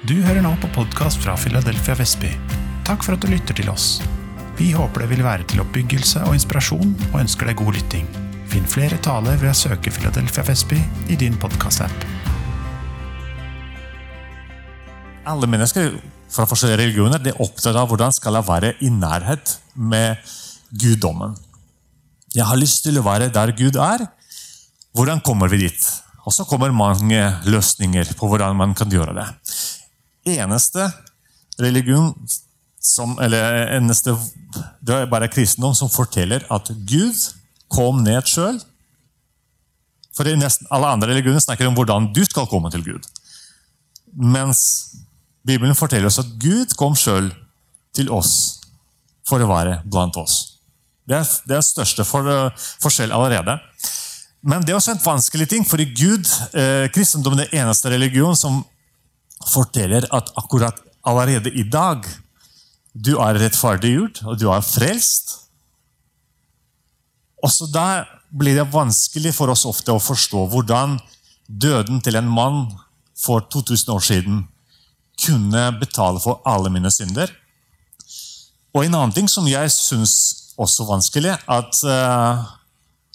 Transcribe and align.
Du 0.00 0.14
hører 0.24 0.40
nå 0.40 0.54
på 0.62 0.68
podkast 0.72 1.20
fra 1.20 1.34
Philadelphia 1.36 1.92
Vestby. 1.98 2.30
Takk 2.88 3.02
for 3.04 3.18
at 3.18 3.20
du 3.20 3.26
lytter 3.28 3.52
til 3.52 3.66
oss. 3.68 3.98
Vi 4.56 4.70
håper 4.72 5.02
det 5.04 5.10
vil 5.10 5.20
være 5.26 5.44
til 5.44 5.60
oppbyggelse 5.60 6.22
og 6.24 6.38
inspirasjon, 6.38 6.94
og 7.10 7.18
ønsker 7.20 7.50
deg 7.50 7.58
god 7.60 7.76
lytting. 7.76 8.06
Finn 8.48 8.64
flere 8.64 8.96
taler 9.04 9.36
ved 9.36 9.50
å 9.52 9.58
søke 9.58 9.92
Philadelphia 9.92 10.46
Vestby 10.48 10.80
i 11.12 11.18
din 11.20 11.36
podkastapp. 11.36 11.92
Alle 15.28 15.50
mennesker 15.52 15.92
fra 16.32 16.48
forskjellige 16.48 16.80
religioner 16.80 17.20
er 17.20 17.44
opptatt 17.44 17.76
av 17.76 17.92
hvordan 17.92 18.16
skal 18.16 18.40
jeg 18.40 18.48
være 18.48 18.74
i 18.80 18.88
nærhet 18.94 19.58
med 19.76 20.32
guddommen. 20.80 21.36
Jeg 22.32 22.48
har 22.48 22.56
lyst 22.56 22.86
til 22.88 22.96
å 22.96 23.04
være 23.04 23.28
der 23.36 23.52
Gud 23.52 23.76
er. 23.76 24.08
Hvordan 24.96 25.20
kommer 25.20 25.52
vi 25.52 25.66
dit? 25.66 25.92
Og 26.24 26.32
så 26.32 26.48
kommer 26.48 26.72
mange 26.72 27.20
løsninger 27.44 28.16
på 28.16 28.32
hvordan 28.32 28.56
man 28.56 28.72
kan 28.72 28.88
gjøre 28.88 29.12
det. 29.20 29.28
Eneste 30.30 30.86
religion 31.60 32.14
som, 32.80 33.18
eller 33.20 33.76
eneste, 33.76 34.14
Det 34.80 34.94
er 34.94 35.10
bare 35.10 35.28
kristendom 35.28 35.74
som 35.76 35.90
forteller 35.92 36.46
at 36.50 36.70
Gud 36.88 37.26
kom 37.70 38.02
ned 38.04 38.26
sjøl. 38.26 38.58
For 40.16 40.26
nesten 40.36 40.68
alle 40.74 40.88
andre 40.90 41.12
religioner 41.12 41.42
snakker 41.42 41.68
om 41.68 41.76
hvordan 41.76 42.10
du 42.14 42.24
skal 42.26 42.48
komme 42.50 42.70
til 42.72 42.82
Gud. 42.84 43.06
Mens 44.16 44.62
Bibelen 45.46 45.76
forteller 45.78 46.10
oss 46.10 46.20
at 46.22 46.32
Gud 46.40 46.74
kom 46.76 46.96
sjøl 46.98 47.30
til 47.96 48.10
oss 48.12 48.32
for 49.28 49.42
å 49.42 49.50
være 49.50 49.80
blant 49.86 50.16
oss. 50.20 50.58
Det 51.06 51.18
er 51.18 51.30
den 51.50 51.64
største 51.64 52.04
for, 52.06 52.26
forskjell 52.82 53.14
allerede. 53.14 53.56
Men 54.42 54.64
det 54.64 54.72
er 54.72 54.78
også 54.78 54.94
en 54.94 55.04
vanskelig 55.04 55.48
ting, 55.50 55.66
fordi 55.68 55.90
Gud, 55.92 56.28
eh, 56.56 56.88
kristendommen 56.94 57.42
er 57.42 57.50
den 57.50 57.64
eneste 57.64 57.90
religion 57.92 58.36
som 58.36 58.62
forteller 59.48 60.06
at 60.12 60.32
akkurat 60.36 60.80
allerede 61.06 61.52
i 61.52 61.64
dag 61.64 62.04
du 62.92 63.14
er 63.22 63.38
rettferdiggjort, 63.38 64.24
og 64.26 64.38
du 64.40 64.48
er 64.50 64.64
frelst. 64.66 65.36
Også 67.40 67.70
da 67.72 68.04
blir 68.30 68.58
det 68.58 68.68
vanskelig 68.72 69.32
for 69.34 69.52
oss 69.52 69.64
ofte 69.68 69.94
å 69.94 70.02
forstå 70.02 70.44
hvordan 70.52 70.98
døden 71.46 72.00
til 72.04 72.18
en 72.18 72.30
mann 72.30 72.64
for 73.18 73.46
2000 73.52 73.94
år 73.94 74.04
siden 74.04 74.42
kunne 75.20 75.64
betale 75.80 76.20
for 76.22 76.42
alle 76.48 76.70
mine 76.72 76.90
synder. 76.92 77.30
Og 78.74 78.84
en 78.84 78.94
annen 78.94 79.14
ting 79.14 79.28
som 79.28 79.48
jeg 79.50 79.72
syns 79.74 80.14
også 80.60 80.86
vanskelig, 80.88 81.34
at 81.50 81.80
uh, 81.88 82.44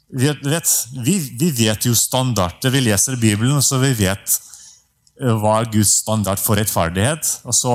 vi, 0.09 0.31
vet, 0.43 0.71
vi, 1.05 1.15
vi, 1.39 1.51
vet 1.63 1.87
jo 1.87 1.95
standarder. 1.97 2.73
Vi 2.73 2.83
leser 2.83 3.19
Bibelen, 3.21 3.61
så 3.63 3.79
vi 3.81 3.93
vet 3.97 4.39
hva 5.19 5.59
er 5.61 5.71
Guds 5.71 5.93
standard 6.01 6.41
for 6.43 6.59
rettferdighet. 6.59 7.39
Og 7.47 7.55
så 7.55 7.73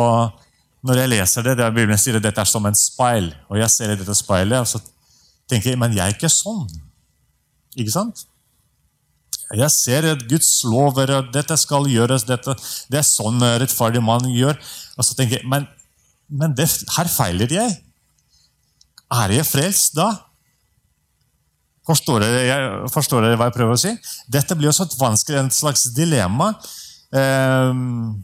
Når 0.80 0.96
jeg 0.96 1.08
leser 1.12 1.44
det, 1.44 1.58
det 1.58 1.64
er 1.66 1.72
Bibelen 1.76 1.98
sier 2.00 2.16
at 2.16 2.24
dette 2.24 2.40
er 2.40 2.48
som 2.48 2.64
en 2.64 2.76
speil, 2.76 3.26
og 3.52 3.58
jeg 3.60 3.68
ser 3.68 3.90
i 3.92 3.96
dette 4.00 4.14
speilet, 4.16 4.62
og 4.62 4.64
så 4.64 4.78
tenker 5.44 5.74
jeg 5.74 5.78
men 5.78 5.92
jeg 5.92 6.00
er 6.00 6.14
ikke 6.14 6.30
sånn. 6.32 6.62
Ikke 7.76 7.92
sant? 7.92 8.22
Jeg 9.52 9.68
ser 9.74 10.08
at 10.14 10.24
Guds 10.30 10.48
lover, 10.64 11.12
dette 11.34 11.58
skal 11.60 11.84
gjøres, 11.84 12.24
dette, 12.24 12.54
det 12.88 13.02
er 13.02 13.04
sånn 13.04 13.44
rettferdig 13.60 14.00
mann 14.00 14.24
gjør. 14.32 14.56
Og 14.96 15.04
så 15.04 15.18
tenker 15.18 15.40
jeg, 15.40 15.50
men, 15.52 15.68
men 16.32 16.56
det, 16.56 16.70
her 16.96 17.12
feiler 17.12 17.52
jeg. 17.52 17.76
Er 19.20 19.36
jeg 19.36 19.48
frelst 19.50 19.98
da? 19.98 20.08
Forstår 21.90 22.22
dere 22.22 23.36
hva 23.36 23.48
jeg 23.50 23.56
prøver 23.56 23.74
å 23.74 23.80
si? 23.84 23.90
Dette 24.30 24.54
blir 24.56 24.70
også 24.70 24.86
et 24.86 25.00
vanskelig, 25.00 25.40
en 25.40 25.52
slags 25.52 25.88
dilemma. 25.96 26.52
Ehm, 27.10 28.20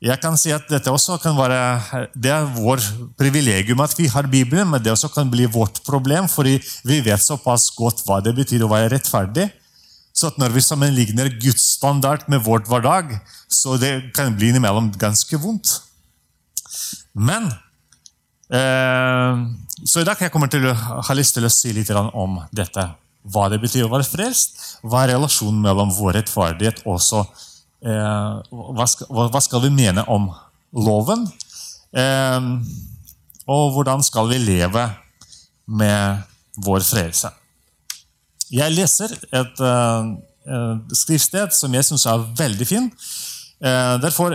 jeg 0.00 0.16
kan 0.22 0.36
si 0.40 0.52
at 0.54 0.68
dette 0.70 0.88
også 0.88 1.18
kan 1.20 1.36
være, 1.36 2.08
Det 2.14 2.30
er 2.30 2.46
vår 2.56 2.80
privilegium 3.18 3.80
at 3.80 3.94
vi 3.98 4.06
har 4.08 4.22
Bibelen, 4.22 4.70
men 4.70 4.82
det 4.82 4.92
også 4.92 5.12
kan 5.12 5.30
bli 5.30 5.46
vårt 5.46 5.82
problem, 5.84 6.28
fordi 6.28 6.60
vi 6.84 7.00
vet 7.00 7.20
såpass 7.20 7.70
godt 7.76 8.04
hva 8.06 8.20
det 8.22 8.34
betyr 8.34 8.64
å 8.64 8.70
være 8.70 8.94
rettferdig. 8.94 9.50
Så 10.14 10.30
at 10.30 10.38
når 10.38 10.54
vi 10.54 10.60
sammenligner 10.60 11.28
Guds 11.40 11.76
standard 11.76 12.24
med 12.28 12.42
vårt 12.44 12.66
hverdag, 12.68 13.20
så 13.48 13.76
det 13.78 14.12
kan 14.14 14.34
bli 14.36 14.50
innimellom 14.50 14.90
ganske 14.98 15.36
vondt. 15.38 15.80
Men 17.14 17.50
eh, 18.52 19.36
Så 19.84 20.00
i 20.00 20.04
dag 20.04 20.20
jeg 20.20 20.32
kommer 20.32 20.50
til 20.50 20.66
å 20.70 20.74
ha 20.74 21.14
lyst 21.14 21.34
til 21.34 21.44
å 21.44 21.52
si 21.52 21.72
litt 21.72 21.90
om 21.90 22.40
dette. 22.52 22.88
Hva 23.20 23.50
det 23.52 23.60
betyr 23.60 23.84
å 23.84 23.92
være 23.92 24.08
frelst. 24.08 24.80
Hva 24.82 25.04
er 25.04 25.14
relasjonen 25.14 25.60
mellom 25.60 25.92
vår 25.92 26.20
rettferdighet 26.20 26.82
og 26.86 27.00
eh, 27.00 27.48
hva, 27.80 28.86
skal, 28.88 29.08
hva, 29.08 29.40
skal, 29.40 29.62
vi 29.64 29.72
mene 29.72 30.04
om 30.12 30.28
loven? 30.76 31.24
Eh, 31.96 32.48
og 33.50 33.72
hvordan 33.74 34.04
skal 34.04 34.28
vi 34.30 34.38
leve 34.42 34.84
med 35.66 36.20
vår 36.60 36.84
frelse? 36.86 37.32
Jeg 38.50 38.74
leser 38.74 39.12
et 39.14 39.60
uh, 39.62 40.10
skriftsted 40.90 41.54
som 41.54 41.74
jeg 41.74 41.86
syns 41.86 42.06
er 42.10 42.24
veldig 42.38 42.66
fin. 42.66 42.88
Derfor 43.60 44.34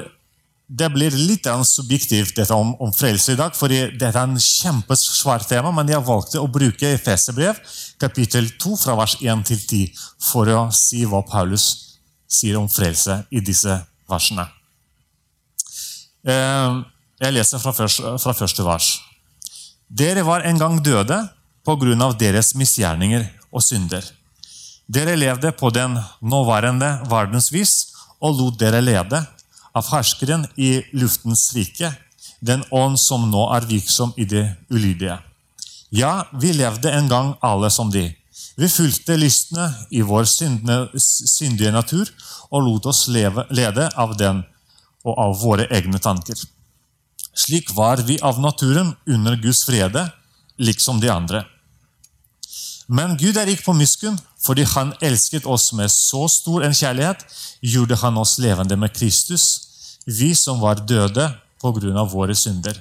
det 0.66 0.88
blir 0.90 1.14
litt 1.14 1.46
subjektivt 1.70 2.36
dette 2.40 2.54
om, 2.54 2.74
om 2.82 2.94
frelse 2.94 3.36
i 3.36 3.38
dag, 3.38 3.54
for 3.54 3.70
det 3.70 4.02
er 4.02 4.18
en 4.18 4.38
kjempesvart 4.42 5.46
tema, 5.50 5.72
men 5.72 5.90
jeg 5.90 6.06
valgte 6.06 6.42
å 6.42 6.50
bruke 6.50 6.90
Efeserbrev 6.96 7.60
kapittel 8.02 8.50
2 8.58 8.78
fra 8.82 8.96
vers 8.98 9.18
1 9.22 9.46
til 9.46 9.60
10 9.62 10.06
for 10.32 10.50
å 10.50 10.64
si 10.74 11.04
hva 11.06 11.22
Paulus 11.28 11.85
sier 12.28 12.58
om 12.60 12.70
frelse 12.70 13.22
i 13.30 13.42
disse 13.44 13.78
versene. 14.10 14.48
Uh, 16.26 16.82
jeg 17.22 17.36
leser 17.36 17.62
fra 17.62 17.74
første, 17.76 18.16
fra 18.22 18.34
første 18.36 18.66
vers. 18.66 18.92
Dere 19.88 20.26
var 20.26 20.46
en 20.46 20.60
gang 20.60 20.80
døde 20.84 21.20
på 21.66 21.76
grunn 21.82 22.02
av 22.02 22.18
deres 22.20 22.54
misgjerninger 22.58 23.28
og 23.52 23.64
synder. 23.64 24.06
Dere 24.86 25.16
levde 25.18 25.52
på 25.58 25.72
den 25.74 25.98
nåværende 26.22 26.92
verdens 27.10 27.52
vis 27.54 27.76
og 28.22 28.38
lot 28.40 28.60
dere 28.62 28.82
lede 28.84 29.22
av 29.76 29.88
herskeren 29.92 30.46
i 30.56 30.80
luftens 30.96 31.50
rike, 31.56 31.92
den 32.40 32.64
ånd 32.72 33.00
som 33.02 33.26
nå 33.32 33.48
er 33.56 33.66
virksom 33.70 34.14
i 34.18 34.28
det 34.30 34.46
ulydige. 34.70 35.18
Ja, 35.96 36.26
vi 36.34 36.54
levde 36.54 36.92
en 36.92 37.10
gang 37.10 37.34
alle 37.42 37.70
som 37.72 37.92
de. 37.92 38.10
Vi 38.56 38.70
fulgte 38.72 39.18
lystne 39.20 39.68
i 39.92 40.02
vår 40.06 40.28
syndige 40.28 41.72
natur 41.76 42.12
og 42.52 42.64
lot 42.64 42.86
oss 42.92 43.08
leve, 43.12 43.44
lede 43.52 43.90
av 44.00 44.16
den 44.18 44.44
og 45.06 45.18
av 45.20 45.36
våre 45.42 45.68
egne 45.76 46.00
tanker. 46.00 46.40
Slik 47.36 47.74
var 47.76 48.00
vi 48.08 48.16
av 48.24 48.40
naturen 48.40 48.94
under 49.06 49.36
Guds 49.36 49.66
frede, 49.68 50.08
liksom 50.58 51.02
de 51.04 51.12
andre. 51.12 51.44
Men 52.88 53.18
Gud 53.18 53.38
er 53.38 53.50
rik 53.50 53.66
på 53.66 53.74
miskunn. 53.76 54.18
Fordi 54.46 54.64
Han 54.76 54.94
elsket 55.02 55.46
oss 55.50 55.72
med 55.74 55.90
så 55.90 56.28
stor 56.30 56.64
en 56.64 56.76
kjærlighet, 56.76 57.24
gjorde 57.62 57.98
Han 57.98 58.18
oss 58.22 58.38
levende 58.38 58.78
med 58.78 58.94
Kristus, 58.94 59.46
vi 60.06 60.36
som 60.38 60.62
var 60.62 60.84
døde 60.86 61.32
på 61.62 61.72
grunn 61.74 61.98
av 61.98 62.12
våre 62.14 62.36
synder. 62.38 62.78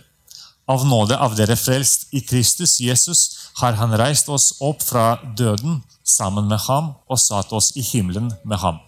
Av 0.66 0.86
nåde 0.88 1.16
av 1.20 1.34
dere 1.36 1.56
frelst 1.60 2.08
i 2.16 2.22
Kristus 2.24 2.78
Jesus 2.80 3.50
har 3.60 3.76
Han 3.80 3.92
reist 4.00 4.28
oss 4.32 4.54
opp 4.64 4.82
fra 4.82 5.18
døden 5.36 5.82
sammen 6.04 6.48
med 6.48 6.60
ham 6.68 6.94
og 7.08 7.20
satt 7.20 7.52
oss 7.52 7.72
i 7.76 7.84
himmelen 7.84 8.30
med 8.44 8.58
ham. 8.62 8.80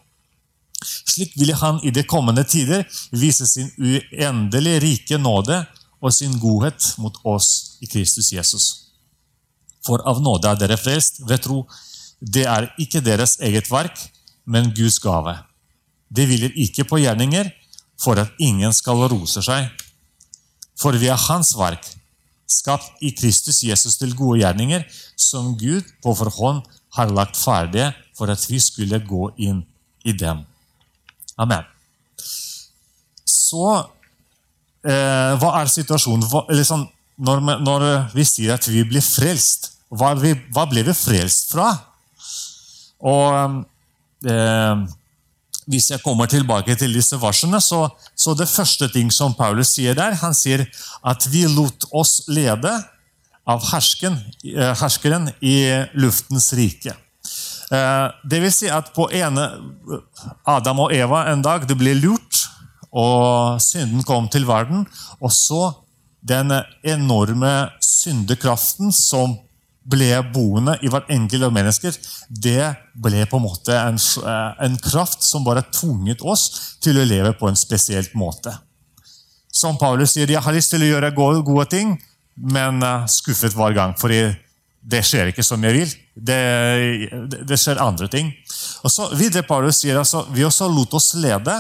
Slik 0.81 1.35
ville 1.37 1.57
Han 1.57 1.81
i 1.85 1.93
de 1.93 2.05
kommende 2.05 2.45
tider 2.45 2.85
vise 3.13 3.47
sin 3.47 3.69
uendelig 3.77 4.81
rike 4.83 5.19
nåde 5.19 5.65
og 6.01 6.13
sin 6.13 6.39
godhet 6.41 6.95
mot 6.99 7.17
oss 7.25 7.79
i 7.81 7.89
Kristus 7.89 8.33
Jesus. 8.33 8.67
For 9.85 10.03
av 10.09 10.21
nåde 10.23 10.49
er 10.49 10.61
dere 10.61 10.81
frelst 10.81 11.21
ved 11.29 11.45
tro. 11.45 11.65
Det 12.21 12.47
er 12.49 12.71
ikke 12.81 13.05
deres 13.05 13.37
eget 13.41 13.69
verk, 13.71 13.99
men 14.45 14.73
Guds 14.75 14.99
gave. 14.99 15.37
Det 16.09 16.27
hviler 16.27 16.57
ikke 16.57 16.87
på 16.89 17.01
gjerninger, 17.03 17.51
for 18.01 18.21
at 18.21 18.33
ingen 18.41 18.73
skal 18.77 19.07
rose 19.11 19.43
seg. 19.45 19.69
For 20.77 20.97
vi 21.01 21.09
er 21.13 21.21
Hans 21.29 21.55
verk, 21.59 21.85
skapt 22.47 23.03
i 23.03 23.13
Kristus 23.17 23.63
Jesus 23.67 23.97
til 23.99 24.15
gode 24.17 24.41
gjerninger, 24.43 24.85
som 25.17 25.55
Gud 25.59 25.87
på 26.05 26.15
forhånd 26.15 26.63
har 26.97 27.13
lagt 27.13 27.39
ferdige 27.41 27.91
for 28.17 28.31
at 28.33 28.45
vi 28.49 28.61
skulle 28.63 29.01
gå 29.05 29.31
inn 29.43 29.63
i 30.07 30.15
dem. 30.17 30.45
Amen. 31.37 31.65
Så 33.27 33.65
eh, 34.87 35.33
hva 35.41 35.51
er 35.61 35.73
situasjonen? 35.73 36.25
Hva, 36.31 36.47
liksom, 36.53 36.87
når, 37.17 37.43
når 37.65 37.87
vi 38.15 38.25
sier 38.29 38.57
at 38.57 38.69
vi 38.71 38.85
blir 38.89 39.05
frelst, 39.05 39.73
hva, 39.93 40.15
vi, 40.19 40.33
hva 40.55 40.67
ble 40.71 40.85
vi 40.87 40.95
frelst 40.97 41.53
fra? 41.53 41.71
Og 43.07 43.63
eh, 44.27 44.87
Hvis 45.67 45.91
jeg 45.91 46.03
kommer 46.05 46.31
tilbake 46.31 46.77
til 46.79 46.93
disse 46.95 47.19
varslene, 47.19 47.61
så, 47.61 47.89
så 48.15 48.35
det 48.39 48.47
første 48.51 48.87
ting 48.95 49.11
som 49.15 49.35
Paulus 49.35 49.75
sier 49.75 49.97
der, 49.99 50.15
han 50.21 50.35
sier 50.37 50.63
at 51.07 51.27
vi 51.33 51.43
lot 51.51 51.89
oss 51.91 52.21
lede 52.31 52.71
av 53.47 53.65
hersken, 53.73 54.19
eh, 54.47 54.73
herskeren 54.79 55.31
i 55.43 55.57
luftens 55.99 56.53
rike. 56.59 56.95
Eh, 57.75 58.07
det 58.31 58.43
vil 58.45 58.55
si 58.55 58.71
at 58.71 58.93
på 58.95 59.09
ene 59.15 59.49
Adam 60.47 60.85
og 60.87 60.95
Eva 60.95 61.25
en 61.33 61.43
dag 61.43 61.67
det 61.67 61.79
ble 61.79 61.97
lurt 61.99 62.45
og 62.97 63.59
synden 63.63 64.07
kom 64.07 64.31
til 64.33 64.47
verden. 64.49 64.87
Og 65.21 65.33
så 65.35 65.73
den 66.27 66.53
enorme 66.87 67.69
syndekraften 67.83 68.95
som 68.95 69.37
ble 69.87 70.11
boende 70.35 70.77
i 70.83 70.91
hvert 70.91 71.11
enkelt 71.15 71.47
av 71.47 71.55
mennesker, 71.55 71.97
det 72.29 72.73
ble 72.99 73.23
på 73.31 73.39
en 73.39 73.45
måte 73.45 73.77
en, 73.77 73.99
en 74.67 74.79
kraft 74.83 75.23
som 75.23 75.45
bare 75.47 75.65
tvunget 75.71 76.25
oss 76.27 76.77
til 76.83 76.99
å 76.99 77.07
leve 77.07 77.35
på 77.39 77.51
en 77.51 77.59
spesielt 77.59 78.17
måte. 78.19 78.55
Som 79.57 79.79
Paulus 79.81 80.17
sier, 80.17 80.29
jeg 80.29 80.43
har 80.43 80.55
lyst 80.57 80.75
til 80.75 80.85
å 80.85 80.91
gjøre 80.91 81.15
gode, 81.17 81.69
ting, 81.73 81.95
men 82.37 82.83
uh, 82.85 83.07
skuffet 83.09 83.55
hver 83.57 83.73
gang. 83.77 83.95
For 83.97 84.13
det 84.13 85.03
skjer 85.07 85.31
ikke 85.31 85.45
som 85.47 85.63
jeg 85.65 85.79
vil. 85.79 85.95
Det, 86.13 86.43
det, 87.49 87.57
skjer 87.61 87.81
andre 87.81 88.11
ting. 88.13 88.29
Og 88.85 88.93
så 88.93 89.09
videre 89.17 89.47
Paulus 89.49 89.81
sier 89.83 89.99
altså, 90.01 90.23
Vi 90.33 90.45
også 90.47 90.69
lot 90.71 90.95
oss 90.97 91.15
lede 91.21 91.57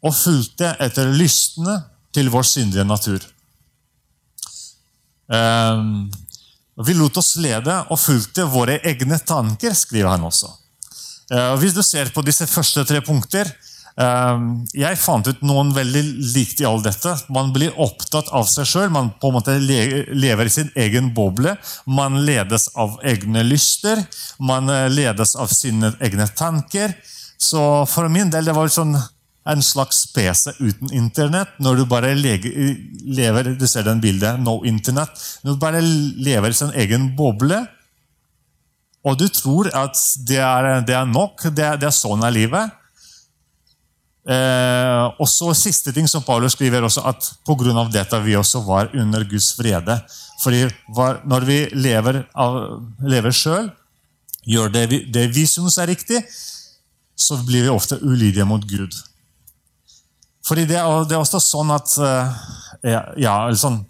og 0.00 0.14
fulgte 0.16 0.72
etter 0.80 1.10
lystene 1.12 1.76
til 2.14 2.30
vår 2.32 2.46
syndige 2.46 2.86
natur. 2.86 3.26
Um, 5.30 6.08
vi 6.86 6.96
lot 6.98 7.16
oss 7.20 7.34
lede 7.40 7.76
og 7.90 8.00
fulgte 8.00 8.48
våre 8.50 8.78
egne 8.86 9.18
tanker, 9.18 9.74
skriver 9.76 10.14
han 10.14 10.26
også. 10.28 10.52
Uh, 11.30 11.54
hvis 11.62 11.76
du 11.76 11.82
ser 11.86 12.10
på 12.14 12.24
disse 12.26 12.46
første 12.50 12.84
tre 12.88 13.02
punkter, 13.06 13.50
Ehm, 14.00 14.64
jeg 14.72 14.98
fant 15.00 15.26
ut 15.26 15.42
noen 15.44 15.72
veldig 15.76 16.02
likt 16.34 16.62
i 16.62 16.66
alt 16.68 16.86
dette. 16.86 17.14
Man 17.32 17.52
blir 17.54 17.76
opptatt 17.80 18.30
av 18.36 18.46
seg 18.50 18.68
sjøl. 18.68 18.90
Man 18.92 19.12
på 19.20 19.30
en 19.30 19.36
måte 19.36 19.56
lever 19.60 20.46
i 20.46 20.52
sin 20.52 20.70
egen 20.78 21.12
boble. 21.16 21.56
Man 21.86 22.22
ledes 22.26 22.70
av 22.80 22.98
egne 23.06 23.44
lyster. 23.46 24.00
Man 24.38 24.70
eh, 24.72 24.88
ledes 24.92 25.34
av 25.36 25.52
sine 25.52 25.94
egne 26.00 26.28
tanker. 26.28 26.94
Så 27.40 27.62
for 27.88 28.08
min 28.12 28.30
del 28.32 28.48
det 28.48 28.56
var 28.56 28.70
sånn 28.72 28.94
en 29.48 29.62
slags 29.64 30.04
PC 30.12 30.52
uten 30.60 30.92
internett. 30.92 31.54
Når 31.58 31.80
du 31.80 31.84
bare 31.88 32.14
lever 32.14 33.54
Du 33.56 33.66
ser 33.66 33.86
den 33.86 34.00
bildet. 34.00 34.40
No 34.40 34.60
internett. 34.64 35.10
Når 35.44 35.54
du 35.54 35.60
bare 35.60 35.80
lever 35.80 36.50
i 36.50 36.58
sin 36.58 36.74
egen 36.74 37.14
boble, 37.16 37.66
og 39.04 39.16
du 39.16 39.28
tror 39.32 39.70
at 39.72 39.96
det 40.28 40.42
er, 40.44 40.82
det 40.84 40.94
er 40.94 41.08
nok, 41.08 41.46
det 41.56 41.64
er, 41.64 41.78
det 41.80 41.88
er 41.88 41.96
sånn 41.96 42.20
er 42.26 42.34
livet 42.36 42.76
Eh, 44.28 45.04
og 45.16 45.26
så 45.28 45.54
Siste 45.56 45.94
ting 45.96 46.06
som 46.08 46.22
Paulus 46.22 46.52
skriver, 46.52 46.84
også 46.84 47.02
at 47.08 47.30
pga. 47.46 47.88
dette 47.90 48.20
vi 48.22 48.36
også 48.36 48.60
var 48.66 48.90
under 48.94 49.24
Guds 49.24 49.54
frede. 49.56 50.00
Fordi 50.42 50.68
var, 50.94 51.22
Når 51.24 51.40
vi 51.40 51.68
lever, 51.72 52.24
lever 53.02 53.30
sjøl, 53.30 53.70
gjør 54.44 54.68
det 54.68 54.90
vi, 54.90 55.04
det 55.04 55.34
vi 55.34 55.46
syns 55.46 55.78
er 55.78 55.86
riktig, 55.86 56.24
så 57.16 57.36
blir 57.44 57.62
vi 57.62 57.68
ofte 57.68 57.98
ulydige 58.02 58.44
mot 58.44 58.62
Gud. 58.62 58.92
Fordi 60.50 60.66
det 60.66 60.80
det 61.06 61.14
er 61.14 61.22
også 61.22 61.38
sånn 61.42 61.70
at 61.70 61.94
eh, 62.02 62.98
ja, 63.22 63.34
sånn, 63.54 63.84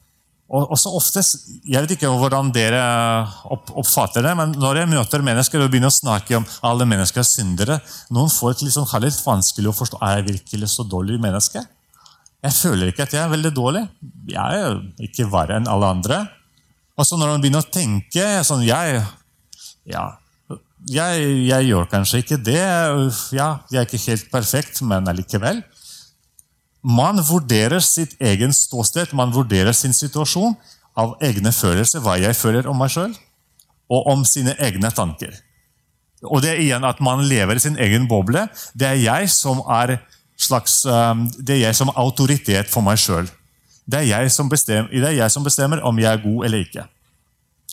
og 0.50 0.72
oftest, 0.74 1.44
Jeg 1.62 1.84
vet 1.84 1.92
ikke 1.94 2.08
hvordan 2.10 2.50
dere 2.50 2.80
oppfatter 3.46 4.24
det, 4.26 4.32
men 4.34 4.54
når 4.58 4.80
jeg 4.80 4.90
møter 4.90 5.22
mennesker 5.22 5.62
og 5.62 5.70
begynner 5.70 5.92
å 5.92 5.94
snakke 5.94 6.40
om 6.40 6.46
alle 6.66 6.88
mennesker 6.90 7.22
er 7.22 7.28
syndere, 7.28 7.76
noen 8.10 8.32
får 8.34 8.56
et 8.56 8.64
liksom, 8.66 8.88
litt 9.04 9.20
vanskelig 9.22 9.70
å 9.70 9.76
forstå 9.78 10.00
er 10.02 10.16
jeg 10.18 10.26
virkelig 10.32 10.72
så 10.72 10.86
dårlig 10.90 11.20
menneske. 11.22 11.62
Jeg 12.42 12.56
føler 12.56 12.90
ikke 12.90 13.06
at 13.06 13.14
jeg 13.14 13.22
er 13.22 13.30
veldig 13.30 13.52
dårlig. 13.54 13.84
Jeg 14.32 14.64
er 14.64 14.80
ikke 15.06 15.28
verre 15.30 15.60
enn 15.60 15.70
alle 15.70 15.92
andre. 15.94 16.22
Og 16.98 17.06
så 17.06 17.16
når 17.20 17.34
man 17.36 17.44
begynner 17.44 17.62
å 17.62 17.70
tenke 17.70 18.26
sånn, 18.44 18.64
jeg, 18.66 19.04
ja, 19.92 20.06
jeg, 20.90 21.26
jeg 21.46 21.68
gjør 21.68 21.90
kanskje 21.92 22.24
ikke 22.24 22.40
det. 22.42 22.62
Ja, 23.36 23.52
jeg 23.70 23.84
er 23.84 23.86
ikke 23.86 24.02
helt 24.08 24.30
perfekt, 24.32 24.82
men 24.82 25.06
allikevel. 25.12 25.62
Man 26.80 27.20
vurderer 27.20 27.82
sitt 27.84 28.14
egen 28.20 28.54
ståsted, 28.56 29.12
man 29.12 29.34
vurderer 29.34 29.72
sin 29.76 29.92
situasjon 29.92 30.54
av 30.98 31.16
egne 31.24 31.52
følelser, 31.52 32.00
hva 32.00 32.16
jeg 32.20 32.36
føler 32.36 32.68
om 32.70 32.78
meg 32.80 32.92
sjøl, 32.94 33.12
og 33.90 34.08
om 34.08 34.24
sine 34.24 34.54
egne 34.62 34.90
tanker. 34.94 35.34
Og 36.28 36.42
det 36.44 36.54
er 36.54 36.62
igjen 36.62 36.84
at 36.84 37.00
man 37.04 37.22
lever 37.24 37.56
i 37.56 37.62
sin 37.62 37.78
egen 37.80 38.06
boble. 38.08 38.46
Det 38.76 38.88
er 38.88 39.00
jeg 39.00 39.28
som 39.32 39.62
er 39.72 39.98
slags, 40.40 40.82
um, 40.88 41.26
det 41.38 41.56
er 41.56 41.66
jeg 41.66 41.76
som 41.76 41.92
er 41.92 42.00
autoritet 42.00 42.72
for 42.72 42.84
meg 42.84 43.00
sjøl. 43.00 43.28
Det, 43.90 44.04
det, 44.04 44.06
er 44.06 45.16
jeg 45.16 45.32
som 45.32 45.44
bestemmer 45.44 45.80
om 45.84 45.98
jeg 45.98 46.10
er 46.12 46.22
god 46.22 46.44
eller 46.46 46.64
ikke. 46.64 46.84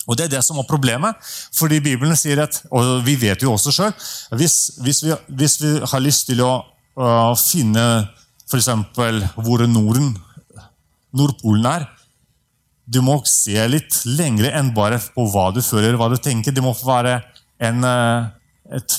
Og 0.08 0.16
Det 0.18 0.26
er 0.26 0.38
det 0.38 0.44
som 0.46 0.58
er 0.60 0.68
problemet. 0.68 1.16
fordi 1.56 1.80
Bibelen 1.80 2.16
sier 2.16 2.44
at, 2.44 2.62
og 2.72 3.06
vi 3.06 3.16
vet 3.22 3.44
jo 3.44 3.52
også 3.54 3.72
selv, 3.72 3.94
hvis, 4.32 4.72
hvis, 4.82 5.04
vi, 5.04 5.14
hvis 5.28 5.62
vi 5.62 5.80
har 5.84 6.00
lyst 6.00 6.28
til 6.28 6.42
å 6.42 6.64
uh, 6.96 7.36
finne 7.36 8.08
F.eks. 8.48 8.70
hvor 9.36 9.64
Norden, 9.68 10.14
Nordpolen 11.16 11.66
er. 11.70 11.88
Du 12.88 13.02
må 13.04 13.20
se 13.28 13.60
litt 13.68 14.00
lengre 14.08 14.54
enn 14.56 14.72
bare 14.76 15.00
på 15.14 15.26
hva 15.34 15.50
du 15.52 15.60
føler, 15.64 15.98
hva 16.00 16.08
du 16.12 16.16
tenker. 16.16 16.56
Det 16.56 16.64
må 16.64 16.72
være 16.80 17.20
en, 17.60 17.84
eh, 17.84 18.78
et, 18.78 18.96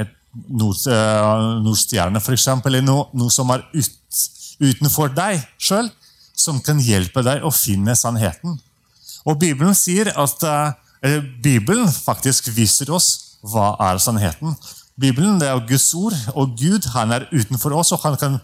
et 0.00 0.14
nord, 0.48 0.80
eh, 0.88 1.44
nordstjerne, 1.66 2.22
f.eks., 2.22 2.48
eller 2.64 2.84
noe, 2.84 3.10
noe, 3.12 3.32
som 3.32 3.52
er 3.52 3.66
ut, 3.76 4.22
utenfor 4.62 5.12
deg 5.16 5.44
sjøl, 5.60 5.90
som 6.36 6.62
kan 6.64 6.80
hjelpe 6.80 7.24
deg 7.26 7.44
å 7.44 7.52
finne 7.52 7.96
sannheten. 7.96 8.56
Og 9.26 9.38
Bibelen 9.42 9.74
sier 9.74 10.12
at 10.14 10.42
uh, 10.46 10.72
Bibelen 11.42 11.88
faktisk 11.90 12.52
viser 12.54 12.92
oss 12.94 13.38
hva 13.42 13.72
er 13.88 13.98
sannheten. 14.02 14.54
Bibelen 14.96 15.40
det 15.40 15.48
er 15.50 15.64
Guds 15.68 15.88
ord, 15.98 16.14
og 16.38 16.54
Gud 16.60 16.86
han 16.94 17.12
er 17.16 17.26
utenfor 17.32 17.74
oss, 17.76 17.90
og 17.92 18.04
han 18.04 18.16
kan 18.20 18.38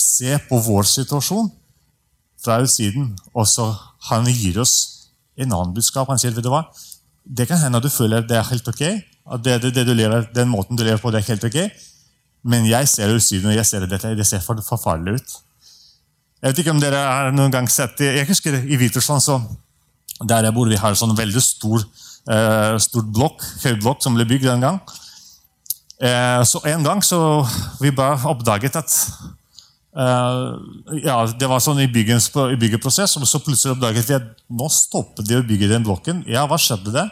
se 0.00 0.38
på 0.48 0.60
vår 0.64 0.86
situasjon 0.88 1.50
fra 2.42 2.60
utsiden, 2.62 3.12
og 3.34 3.48
så 3.50 3.70
han 4.10 4.28
gir 4.30 4.60
oss 4.62 4.74
en 5.38 5.52
annen 5.52 5.74
budskap. 5.74 6.08
Han 6.10 6.20
sier 6.20 6.34
vet 6.34 6.46
du 6.46 6.52
hva, 6.52 6.64
det 7.24 7.48
kan 7.50 7.60
hende 7.60 7.80
at 7.80 7.84
du 7.84 7.92
føler 7.92 8.24
det 8.26 8.38
er 8.38 8.46
helt 8.48 8.68
ok, 8.70 8.82
at 9.28 9.44
det, 9.44 9.58
det, 9.66 9.84
det 9.84 9.96
lever, 9.96 10.28
den 10.34 10.48
måten 10.50 10.78
du 10.78 10.84
lever 10.86 11.02
på, 11.02 11.12
det 11.12 11.20
er 11.20 11.32
helt 11.32 11.44
ok, 11.44 11.58
men 12.48 12.66
jeg 12.68 12.88
ser 12.88 13.12
utsiden, 13.12 13.50
og 13.50 13.58
jeg 13.58 13.66
ser 13.66 13.84
dette, 13.84 14.14
det 14.16 14.26
ser 14.26 14.42
for 14.44 14.60
forferdelig 14.64 15.18
ut. 15.18 15.36
Jeg 16.38 16.52
vet 16.52 16.60
ikke 16.62 16.72
om 16.72 16.80
dere 16.80 17.00
har 17.02 17.32
noen 17.34 17.50
gang 17.50 17.66
sett. 17.70 17.98
Jeg 17.98 18.26
husker 18.28 18.54
i 18.54 18.78
Hviterussland, 18.78 19.48
der 20.22 20.46
jeg 20.46 20.54
bor, 20.54 20.70
vi 20.70 20.78
har 20.78 20.94
en 20.94 20.98
sånn 20.98 21.16
veldig 21.18 21.42
stor, 21.42 21.82
uh, 22.30 22.76
stor 22.78 23.04
blokk, 23.10 23.42
høyblokk 23.64 24.04
som 24.04 24.14
ble 24.14 24.26
bygd 24.28 24.46
en 24.54 24.62
gang. 24.62 24.78
Uh, 25.98 26.46
så 26.46 26.62
En 26.70 26.86
gang 26.86 27.02
så 27.02 27.18
vi 27.82 27.90
bare 27.90 28.30
oppdaget 28.30 28.78
at 28.78 28.94
ja, 29.98 31.16
Det 31.34 31.48
var 31.50 31.62
sånn 31.62 31.80
i, 31.82 31.88
byggens, 31.90 32.28
i 32.52 32.58
byggeprosess, 32.60 33.16
og 33.18 33.26
så 33.26 33.40
plutselig 33.42 33.74
oppdaget 33.74 34.06
vi 34.06 34.16
at 34.18 34.28
nå 34.46 34.68
stoppet 34.70 35.26
de 35.26 35.40
å 35.40 35.46
bygge 35.46 35.70
den 35.72 35.86
blokken. 35.86 36.22
Ja, 36.30 36.44
hva 36.46 36.58
skjedde 36.60 36.94
det? 36.94 37.06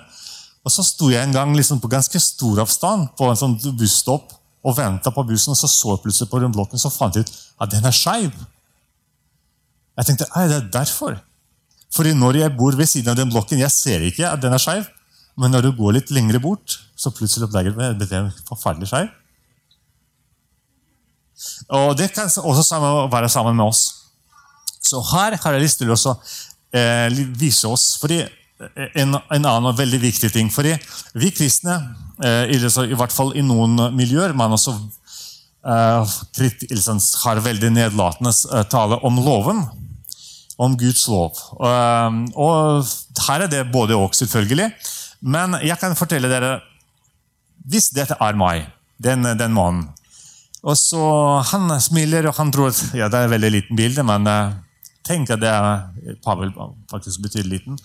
Og 0.66 0.72
Så 0.74 0.82
sto 0.86 1.10
jeg 1.10 1.22
en 1.22 1.34
gang 1.34 1.54
liksom 1.54 1.80
på 1.82 1.90
ganske 1.90 2.18
stor 2.22 2.62
avstand 2.64 3.12
på 3.18 3.30
en 3.30 3.38
sånn 3.38 3.56
busstopp 3.78 4.34
og 4.66 4.74
venta 4.78 5.12
på 5.14 5.22
bussen, 5.26 5.54
og 5.54 5.58
så 5.58 5.70
så 5.70 5.94
jeg 5.94 6.02
plutselig 6.02 6.30
på 6.30 6.40
den 6.42 6.54
blokken 6.54 6.80
så 6.82 6.90
fant 6.90 7.14
jeg 7.14 7.26
ut 7.26 7.34
at 7.62 7.70
den 7.70 7.86
er 7.86 7.94
skeiv. 7.94 8.34
Jeg 9.96 10.08
tenkte 10.08 10.26
at 10.26 10.50
det 10.50 10.56
er 10.58 10.70
derfor. 10.74 11.20
Fordi 11.94 12.12
når 12.18 12.42
jeg 12.42 12.56
bor 12.58 12.74
ved 12.76 12.90
siden 12.90 13.12
av 13.12 13.18
den 13.18 13.30
blokken, 13.30 13.62
jeg 13.62 13.72
ser 13.72 14.02
ikke 14.04 14.26
at 14.28 14.42
den 14.42 14.52
er 14.52 14.62
skeiv. 14.62 14.88
Men 15.38 15.54
når 15.54 15.68
du 15.68 15.76
går 15.78 15.98
litt 15.98 16.10
lengre 16.10 16.40
bort, 16.42 16.80
så 16.96 17.12
plutselig 17.14 17.46
oppdager 17.46 17.74
du 17.74 17.80
at 17.84 18.00
den 18.00 18.26
er 18.26 18.42
forferdelig 18.48 18.90
skeiv. 18.90 19.10
Og 21.68 21.96
Det 21.98 22.12
kan 22.14 22.30
også 22.30 22.80
være 23.12 23.28
sammen 23.28 23.56
med 23.56 23.66
oss. 23.66 24.06
Så 24.86 25.02
her 25.12 25.36
har 25.42 25.56
jeg 25.56 25.64
lyst 25.64 25.80
til 25.82 25.92
å 25.92 25.96
eh, 26.76 27.22
vise 27.38 27.68
oss 27.68 27.96
fordi 28.00 28.20
eh, 28.22 28.90
en, 29.02 29.16
en, 29.18 29.48
annen 29.48 29.76
veldig 29.76 30.00
viktig 30.02 30.30
ting. 30.34 30.50
fordi 30.52 30.76
Vi 31.18 31.32
kristne, 31.34 31.78
eh, 32.22 32.52
i, 32.54 32.94
hvert 32.94 33.14
fall 33.14 33.34
i 33.36 33.44
noen 33.44 33.90
miljøer, 33.96 34.36
man 34.36 34.54
også 34.56 34.76
liksom, 35.66 37.00
har 37.24 37.42
veldig 37.42 37.72
nedlatende 37.74 38.30
tale 38.70 39.00
om 39.02 39.18
loven. 39.18 39.64
Om 40.56 40.72
Guds 40.80 41.02
lov. 41.12 41.36
Og 41.60 42.92
Her 43.26 43.42
er 43.44 43.50
det 43.50 43.66
både 43.74 43.98
og, 43.98 44.14
selvfølgelig. 44.16 44.70
Men 45.20 45.58
jeg 45.60 45.76
kan 45.76 45.96
fortelle 45.98 46.30
dere 46.30 46.60
Hvis 47.66 47.90
dette 47.92 48.16
er 48.22 48.38
meg, 48.38 48.68
den, 49.02 49.26
den 49.36 49.52
mannen 49.52 49.90
og 50.66 50.74
så 50.78 51.02
Han 51.52 51.70
smiler, 51.80 52.26
og 52.26 52.36
han 52.40 52.50
tror 52.54 52.72
at 52.72 52.82
ja, 52.96 53.08
det 53.08 53.20
er 53.20 53.28
et 53.28 53.34
veldig 53.36 53.52
liten 53.54 53.78
bilde, 53.78 54.02
men 54.06 54.26
uh, 54.26 54.56
tenk 55.06 55.30
at 55.30 55.42
det 55.42 55.52
er 55.52 56.18
Pavel 56.24 56.52
faktisk 56.90 57.22
betyr 57.22 57.46
liten. 57.46 57.78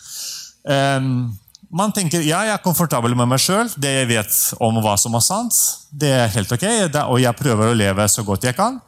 Um, 0.66 1.32
man 1.72 1.94
tenker 1.96 2.24
ja, 2.26 2.42
jeg 2.44 2.58
er 2.58 2.64
komfortabel 2.64 3.14
med 3.16 3.30
meg 3.32 3.40
sjøl. 3.40 3.70
Det 3.80 3.92
jeg 4.02 4.10
vet 4.10 4.38
om 4.60 4.82
hva 4.84 4.98
som 5.00 5.16
er 5.16 5.24
sant, 5.24 5.58
det 5.92 6.10
er 6.12 6.34
helt 6.34 6.52
ok. 6.52 6.66
Og 7.08 7.22
jeg 7.24 7.38
prøver 7.40 7.72
å 7.72 7.78
leve 7.78 8.08
så 8.12 8.26
godt 8.28 8.50
jeg 8.50 8.58
kan. 8.58 8.82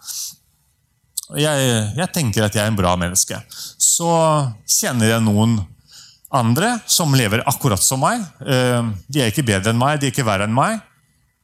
Jeg, 1.40 1.70
jeg 1.96 2.10
tenker 2.14 2.46
at 2.46 2.58
jeg 2.58 2.66
er 2.66 2.74
en 2.74 2.78
bra 2.78 2.98
menneske. 3.00 3.40
Så 3.80 4.10
kjenner 4.68 5.14
jeg 5.14 5.24
noen 5.24 5.62
andre 6.34 6.76
som 6.90 7.14
lever 7.16 7.46
akkurat 7.48 7.82
som 7.82 8.02
meg. 8.04 8.26
Ehm, 8.44 8.92
de 9.08 9.22
er 9.22 9.32
ikke 9.32 9.46
bedre 9.48 9.72
enn 9.72 9.80
meg, 9.80 10.02
de 10.02 10.10
er 10.10 10.14
ikke 10.14 10.28
verre 10.28 10.50
enn 10.50 10.56
meg. 10.56 10.82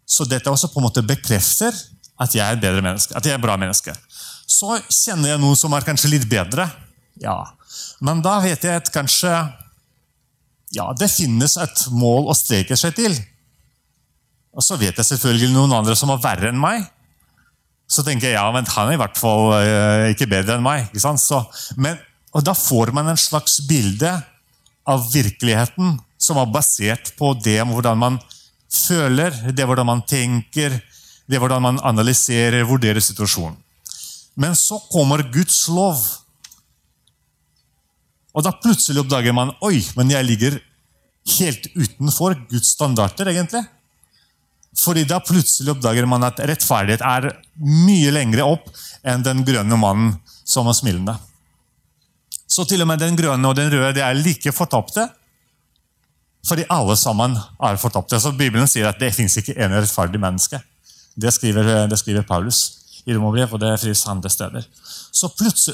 Så 0.10 0.26
dette 0.28 0.52
også 0.52 0.72
på 0.74 0.82
en 0.82 0.88
måte 0.90 1.06
bekrefter 1.06 1.76
at 2.20 2.36
jeg 2.36 2.44
er 2.44 2.58
et 2.58 2.64
bedre 2.64 2.84
menneske, 2.84 3.16
at 3.16 3.26
jeg 3.26 3.34
er 3.36 3.40
et 3.40 3.46
bra 3.46 3.56
menneske. 3.60 3.94
Så 4.50 4.76
kjenner 4.88 5.34
jeg 5.34 5.42
noe 5.42 5.56
som 5.58 5.74
er 5.78 5.86
kanskje 5.88 6.12
litt 6.12 6.28
bedre. 6.30 6.68
Ja. 7.22 7.38
Men 8.04 8.24
da 8.26 8.40
vet 8.44 8.66
jeg 8.66 8.82
at 8.82 8.92
kanskje 8.94 9.32
ja, 10.76 10.92
det 10.98 11.10
finnes 11.12 11.56
et 11.58 11.86
mål 11.96 12.30
å 12.30 12.38
streke 12.38 12.78
seg 12.78 12.96
til. 12.98 13.16
Og 14.54 14.66
så 14.66 14.78
vet 14.80 14.98
jeg 14.98 15.08
selvfølgelig 15.08 15.54
noen 15.54 15.74
andre 15.80 15.96
som 15.98 16.12
er 16.14 16.22
verre 16.22 16.52
enn 16.52 16.60
meg. 16.62 16.84
Så 17.90 18.04
tenker 18.06 18.30
jeg 18.30 18.38
ja, 18.38 18.46
men 18.54 18.68
han 18.70 18.92
er 18.92 18.98
i 18.98 19.02
hvert 19.02 19.18
fall 19.18 19.48
uh, 19.56 20.10
ikke 20.12 20.30
bedre 20.30 20.58
enn 20.58 20.66
meg. 20.66 20.90
ikke 20.90 21.02
sant? 21.02 21.22
Så, 21.22 21.42
men, 21.80 21.98
og 22.36 22.46
Da 22.46 22.54
får 22.58 22.94
man 22.94 23.10
en 23.10 23.18
slags 23.18 23.62
bilde 23.70 24.12
av 24.90 25.08
virkeligheten 25.14 25.98
som 26.20 26.38
er 26.42 26.52
basert 26.52 27.14
på 27.18 27.32
det 27.42 27.62
hvordan 27.66 27.98
man 27.98 28.20
føler, 28.70 29.34
det 29.56 29.66
hvordan 29.66 29.88
man 29.90 30.04
tenker, 30.06 30.76
det 31.30 31.38
er 31.38 31.44
hvordan 31.44 31.62
man 31.62 31.82
analyserer, 31.86 32.66
vurderer 32.66 33.04
situasjonen. 33.06 33.58
Men 34.40 34.56
så 34.58 34.80
kommer 34.90 35.22
Guds 35.34 35.68
lov. 35.70 36.00
Og 38.34 38.46
da 38.46 38.54
plutselig 38.56 39.04
oppdager 39.04 39.36
man 39.36 39.52
oi, 39.66 39.78
men 39.98 40.14
jeg 40.14 40.26
ligger 40.26 40.58
helt 41.38 41.68
utenfor 41.76 42.34
Guds 42.50 42.74
standarder, 42.74 43.30
egentlig. 43.30 43.62
Fordi 44.80 45.04
da 45.06 45.20
plutselig 45.22 45.74
oppdager 45.74 46.08
man 46.10 46.26
at 46.26 46.40
rettferdighet 46.50 47.04
er 47.06 47.30
mye 47.62 48.14
lengre 48.16 48.46
opp 48.48 48.70
enn 49.06 49.26
den 49.26 49.44
grønne 49.46 49.78
mannen 49.82 50.16
som 50.48 50.70
er 50.70 50.78
smilende. 50.78 51.18
Så 52.50 52.66
til 52.66 52.82
og 52.82 52.90
med 52.90 53.02
den 53.02 53.18
grønne 53.18 53.50
og 53.50 53.58
den 53.58 53.70
røde 53.74 53.94
de 53.98 54.02
er 54.06 54.18
like 54.18 54.54
fortapte. 54.56 55.06
Fordi 56.48 56.66
alle 56.72 56.96
sammen 56.98 57.36
er 57.38 57.78
fortapte. 57.78 58.18
Så 58.18 58.32
Bibelen 58.34 58.70
sier 58.70 58.90
at 58.90 59.02
det 59.02 59.12
fins 59.14 59.36
ikke 59.38 59.58
en 59.60 59.76
rettferdig 59.76 60.22
menneske. 60.22 60.62
Det 61.20 61.32
skriver, 61.36 61.88
det 61.92 62.00
skriver 62.00 62.28
Paulus 62.28 62.60
i 63.06 63.16
Romerbrev, 63.16 63.54
og 63.54 63.62
det 63.62 63.74
fins 63.82 64.06
andre 64.12 64.30
steder. 64.32 64.68
Så 65.12 65.30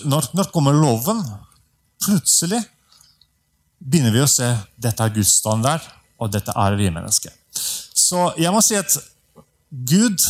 når, 0.06 0.30
når 0.34 0.50
kommer 0.54 0.74
loven? 0.74 1.22
Plutselig 2.06 2.62
begynner 3.80 4.14
vi 4.14 4.24
å 4.24 4.30
se 4.30 4.48
dette 4.82 5.04
er 5.04 5.14
Guds 5.14 5.36
standard, 5.42 5.84
og 6.22 6.32
dette 6.34 6.54
er 6.56 6.78
vi 6.80 6.90
mennesker. 6.94 7.34
Så 7.96 8.32
jeg 8.40 8.54
må 8.54 8.62
si 8.64 8.78
at 8.80 8.98
Gud, 9.70 10.22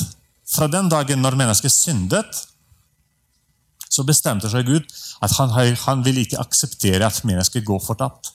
fra 0.49 0.67
den 0.71 0.89
dagen 0.91 1.21
når 1.23 1.37
mennesket 1.39 1.73
syndet, 1.73 2.45
så 3.89 4.03
bestemte 4.07 4.49
seg 4.51 4.67
Gud 4.67 4.87
at 5.23 5.35
han, 5.37 5.53
han 5.85 6.01
vil 6.05 6.19
ikke 6.23 6.41
akseptere 6.41 7.05
at 7.07 7.23
mennesket 7.27 7.65
går 7.67 7.79
fortapt. 7.83 8.33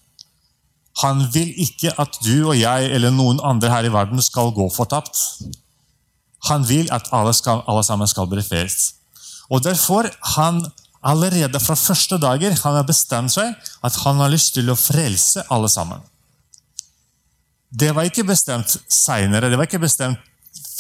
Han 1.03 1.23
vil 1.35 1.53
ikke 1.63 1.93
at 2.01 2.17
du 2.25 2.51
og 2.51 2.57
jeg 2.59 2.91
eller 2.95 3.13
noen 3.15 3.41
andre 3.47 3.71
her 3.73 3.87
i 3.87 3.93
verden 3.93 4.23
skal 4.25 4.53
gå 4.57 4.67
fortapt. 4.75 5.21
Han 6.49 6.65
vil 6.69 6.89
at 6.93 7.11
alle, 7.13 7.35
skal, 7.37 7.65
alle 7.69 7.85
sammen 7.85 8.09
skal 8.09 8.29
bli 8.31 8.43
frelst. 8.45 8.97
Og 9.51 9.65
Derfor 9.65 10.09
han 10.37 10.63
allerede 11.03 11.61
fra 11.61 11.75
første 11.75 12.19
dager 12.21 12.55
han 12.63 12.77
har 12.77 12.87
bestemt 12.87 13.33
seg 13.33 13.55
at 13.85 14.01
han 14.05 14.21
har 14.21 14.33
lyst 14.33 14.55
til 14.55 14.71
å 14.71 14.79
frelse 14.79 15.45
alle 15.51 15.69
sammen. 15.69 16.01
Det 17.71 17.93
var 17.95 18.09
ikke 18.09 18.27
bestemt 18.27 18.77
seinere. 18.91 19.51
Det 19.51 19.59
var 19.59 19.69
ikke 19.69 19.83
bestemt 19.83 20.19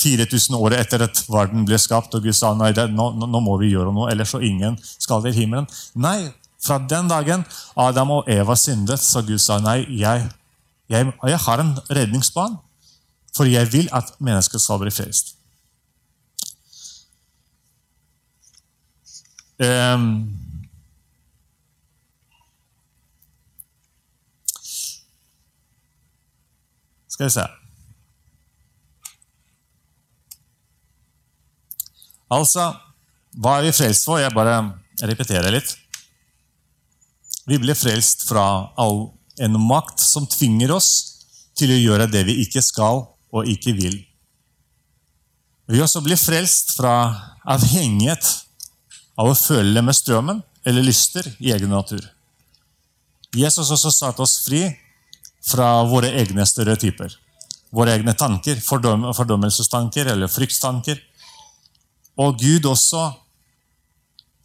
4000 0.00 0.56
år 0.56 0.74
etter 0.78 1.04
at 1.04 1.22
verden 1.28 1.66
ble 1.68 1.78
skapt, 1.78 2.14
og 2.16 2.24
Gud 2.24 2.36
sa 2.36 2.54
nei, 2.56 2.72
det, 2.76 2.86
nå, 2.94 3.10
nå, 3.20 3.40
må 3.44 3.56
vi 3.60 3.70
gjøre 3.74 3.92
noe, 3.94 4.08
ellers 4.10 4.32
så 4.32 4.40
ingen 4.44 4.78
skal 4.96 5.22
til 5.24 5.36
himmelen. 5.36 5.68
Nei, 5.94 6.32
fra 6.60 6.78
den 6.90 7.08
dagen 7.10 7.44
Adam 7.78 8.16
og 8.16 8.30
Eva 8.32 8.56
syndet, 8.58 9.02
så 9.04 9.22
Gud 9.26 9.40
sa 9.42 9.58
nei, 9.62 9.82
jeg, 10.00 10.24
jeg, 10.90 11.12
jeg 11.28 11.42
har 11.44 11.62
en 11.62 11.74
redningsplan, 11.90 12.56
for 13.36 13.48
jeg 13.48 13.68
vil 13.72 13.92
at 13.94 14.14
mennesket 14.18 14.64
skal 14.64 14.80
bli 14.82 14.92
frelst. 14.94 15.36
Um, 19.60 20.04
skal 27.04 27.26
vi 27.26 27.34
se 27.34 27.44
Altså, 32.30 32.70
hva 33.36 33.58
er 33.58 33.66
vi 33.66 33.74
frelst 33.74 34.06
for? 34.06 34.20
Jeg 34.22 34.32
bare 34.32 34.62
repeterer 35.02 35.50
litt. 35.52 35.74
Vi 37.50 37.58
blir 37.58 37.76
frelst 37.76 38.22
fra 38.28 38.44
all 38.78 39.10
en 39.42 39.58
makt 39.60 39.98
som 40.00 40.28
tvinger 40.30 40.70
oss 40.72 40.90
til 41.58 41.74
å 41.74 41.80
gjøre 41.80 42.06
det 42.08 42.22
vi 42.28 42.38
ikke 42.46 42.62
skal 42.62 43.02
og 43.34 43.50
ikke 43.50 43.74
vil. 43.76 43.98
Vi 45.70 45.82
også 45.82 46.00
blir 46.06 46.16
frelst 46.16 46.76
fra 46.78 46.94
avhengighet 47.50 48.30
av 49.18 49.30
å 49.30 49.36
følge 49.36 49.82
med 49.82 49.96
strømmen 49.96 50.42
eller 50.66 50.84
lyster 50.86 51.26
i 51.38 51.52
egen 51.54 51.72
natur. 51.72 52.02
Jesus 53.36 53.70
også 53.70 53.92
satte 53.94 54.22
oss 54.22 54.40
fri 54.44 54.64
fra 55.46 55.82
våre 55.88 56.10
egne 56.20 56.44
stereotyper. 56.46 57.14
Våre 57.70 57.94
egne 57.94 58.16
tanker, 58.18 58.58
fordøm 58.58 59.06
fordømmelsestanker 59.14 60.10
eller 60.10 60.30
fryktstanker. 60.30 60.98
Og 62.20 62.40
Gud 62.40 62.66
også 62.66 63.04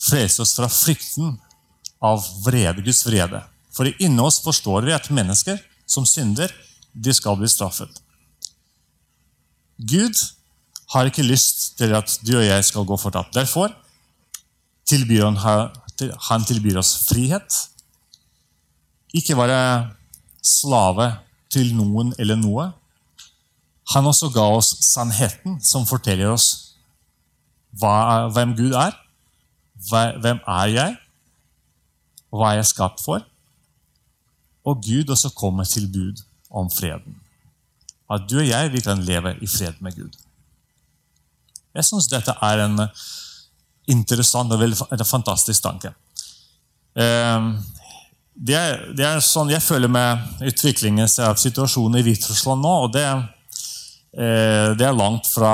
frelste 0.06 0.46
oss 0.46 0.54
fra 0.58 0.70
frykten 0.70 1.36
av 2.06 2.22
vrede, 2.46 2.84
Guds 2.86 3.02
vrede. 3.08 3.42
For 3.74 3.90
inni 4.00 4.22
oss 4.22 4.40
forstår 4.46 4.86
vi 4.86 4.94
at 4.96 5.10
mennesker 5.12 5.60
som 5.90 6.06
synder, 6.08 6.52
de 6.94 7.12
skal 7.14 7.36
bli 7.40 7.50
straffet. 7.52 7.90
Gud 9.76 10.16
har 10.94 11.10
ikke 11.10 11.26
lyst 11.26 11.74
til 11.80 11.96
at 11.98 12.14
du 12.24 12.38
og 12.38 12.46
jeg 12.46 12.64
skal 12.64 12.86
gå 12.88 12.98
fortapt. 13.00 13.34
Derfor 13.36 13.74
tilbyr 14.90 15.26
han, 15.30 15.72
han 16.30 16.46
tilbyr 16.46 16.80
oss 16.82 16.94
frihet. 17.10 17.60
Ikke 19.16 19.38
være 19.38 19.92
slave 20.46 21.12
til 21.54 21.74
noen 21.78 22.14
eller 22.20 22.40
noe. 22.40 22.70
Han 23.94 24.10
også 24.10 24.32
ga 24.34 24.46
oss 24.58 24.74
sannheten, 24.88 25.60
som 25.62 25.86
forteller 25.88 26.34
oss 26.34 26.76
hva, 27.76 28.28
hvem 28.34 28.56
Gud 28.58 28.76
er. 28.80 28.96
Hvem 29.90 30.40
er 30.48 30.72
jeg? 30.74 30.96
Hva 32.34 32.52
er 32.52 32.62
jeg 32.62 32.72
skapt 32.72 33.04
for? 33.04 33.26
Og 34.66 34.82
Gud 34.84 35.12
også 35.14 35.30
kommer 35.38 35.68
til 35.70 35.88
bud 35.92 36.24
om 36.50 36.72
freden. 36.72 37.20
At 38.12 38.26
du 38.30 38.40
og 38.40 38.48
jeg 38.48 38.72
vi 38.74 38.82
kan 38.86 39.04
leve 39.06 39.36
i 39.42 39.48
fred 39.50 39.82
med 39.82 39.98
Gud. 39.98 40.16
Jeg 41.76 41.86
syns 41.86 42.08
dette 42.08 42.34
er 42.42 42.64
en 42.66 42.88
interessant 43.92 44.52
og 44.54 44.62
veldig, 44.62 45.06
fantastisk 45.06 45.64
tanke. 45.64 45.92
Ehm, 46.98 47.56
det 48.36 48.56
er, 48.58 48.84
det 48.98 49.06
er, 49.08 49.24
sånn 49.24 49.52
jeg 49.54 49.64
føler 49.64 49.92
med 49.92 50.44
utviklingen 50.44 51.08
av 51.24 51.40
situasjonen 51.40 52.02
i 52.02 52.04
Hviterussland 52.04 52.64
nå. 52.66 52.74
og 52.86 52.94
det, 52.96 53.06
eh, 54.18 54.74
det, 54.76 54.84
er 54.84 54.96
langt 54.96 55.30
fra 55.32 55.54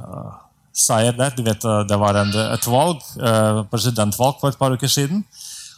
uh, 0.00 0.32
seier 0.74 1.14
der. 1.14 1.36
Du 1.36 1.44
vet, 1.46 1.62
det 1.86 1.98
var 2.00 2.18
et 2.18 2.66
valg, 2.66 3.04
presidentvalg 3.70 4.40
for 4.40 4.50
et 4.50 4.58
par 4.58 4.74
uker 4.74 4.90
siden. 4.90 5.22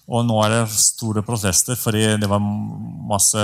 Og 0.09 0.25
nå 0.27 0.39
er 0.45 0.55
det 0.55 0.63
store 0.75 1.23
protester 1.25 1.77
fordi 1.79 2.17
det 2.21 2.29
var 2.29 2.41
masse 2.43 3.43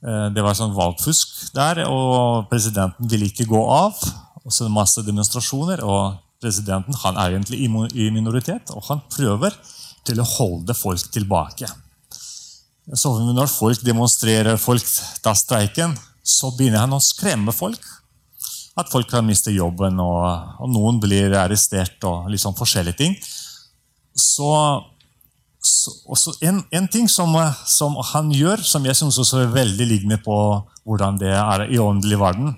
Det 0.00 0.40
var 0.40 0.56
sånn 0.56 0.72
valgfusk 0.72 1.50
der, 1.52 1.82
og 1.84 2.46
presidenten 2.48 3.08
ville 3.10 3.26
ikke 3.28 3.44
gå 3.50 3.60
av. 3.68 3.98
Og 4.44 4.54
så 4.54 4.68
masse 4.72 5.02
demonstrasjoner. 5.04 5.82
og 5.84 6.29
presidenten 6.40 6.96
han 7.02 7.18
er 7.20 7.36
egentlig 7.36 7.60
i 7.64 8.10
minoritet, 8.14 8.72
og 8.74 8.84
han 8.88 9.04
prøver 9.12 9.54
til 10.08 10.20
å 10.20 10.28
holde 10.38 10.74
folk 10.76 11.10
tilbake. 11.12 11.68
Så 12.96 13.12
når 13.22 13.50
folk 13.52 13.82
demonstrerer, 13.86 14.58
folk 14.58 14.86
tar 15.22 15.36
streiken, 15.38 15.94
så 16.26 16.50
begynner 16.56 16.84
han 16.84 16.96
å 16.96 17.02
skremme 17.02 17.54
folk. 17.54 17.82
At 18.78 18.90
folk 18.90 19.10
kan 19.10 19.26
miste 19.26 19.52
jobben, 19.52 20.00
og, 20.00 20.56
og 20.62 20.70
noen 20.72 21.00
blir 21.02 21.34
arrestert 21.36 22.02
og 22.08 22.30
sånn 22.40 22.56
forskjellige 22.56 23.00
ting. 23.02 23.16
Så, 24.16 24.50
så 25.60 26.34
en, 26.46 26.62
en, 26.74 26.88
ting 26.90 27.08
som, 27.10 27.34
som, 27.68 27.98
han 28.12 28.32
gjør, 28.34 28.62
som 28.64 28.86
jeg 28.86 28.98
syns 28.98 29.20
er 29.36 29.52
veldig 29.54 29.86
lignende 29.86 30.20
på 30.24 30.36
hvordan 30.88 31.20
det 31.20 31.34
er 31.36 31.66
i 31.68 31.78
åndelig 31.82 32.18
verden, 32.20 32.56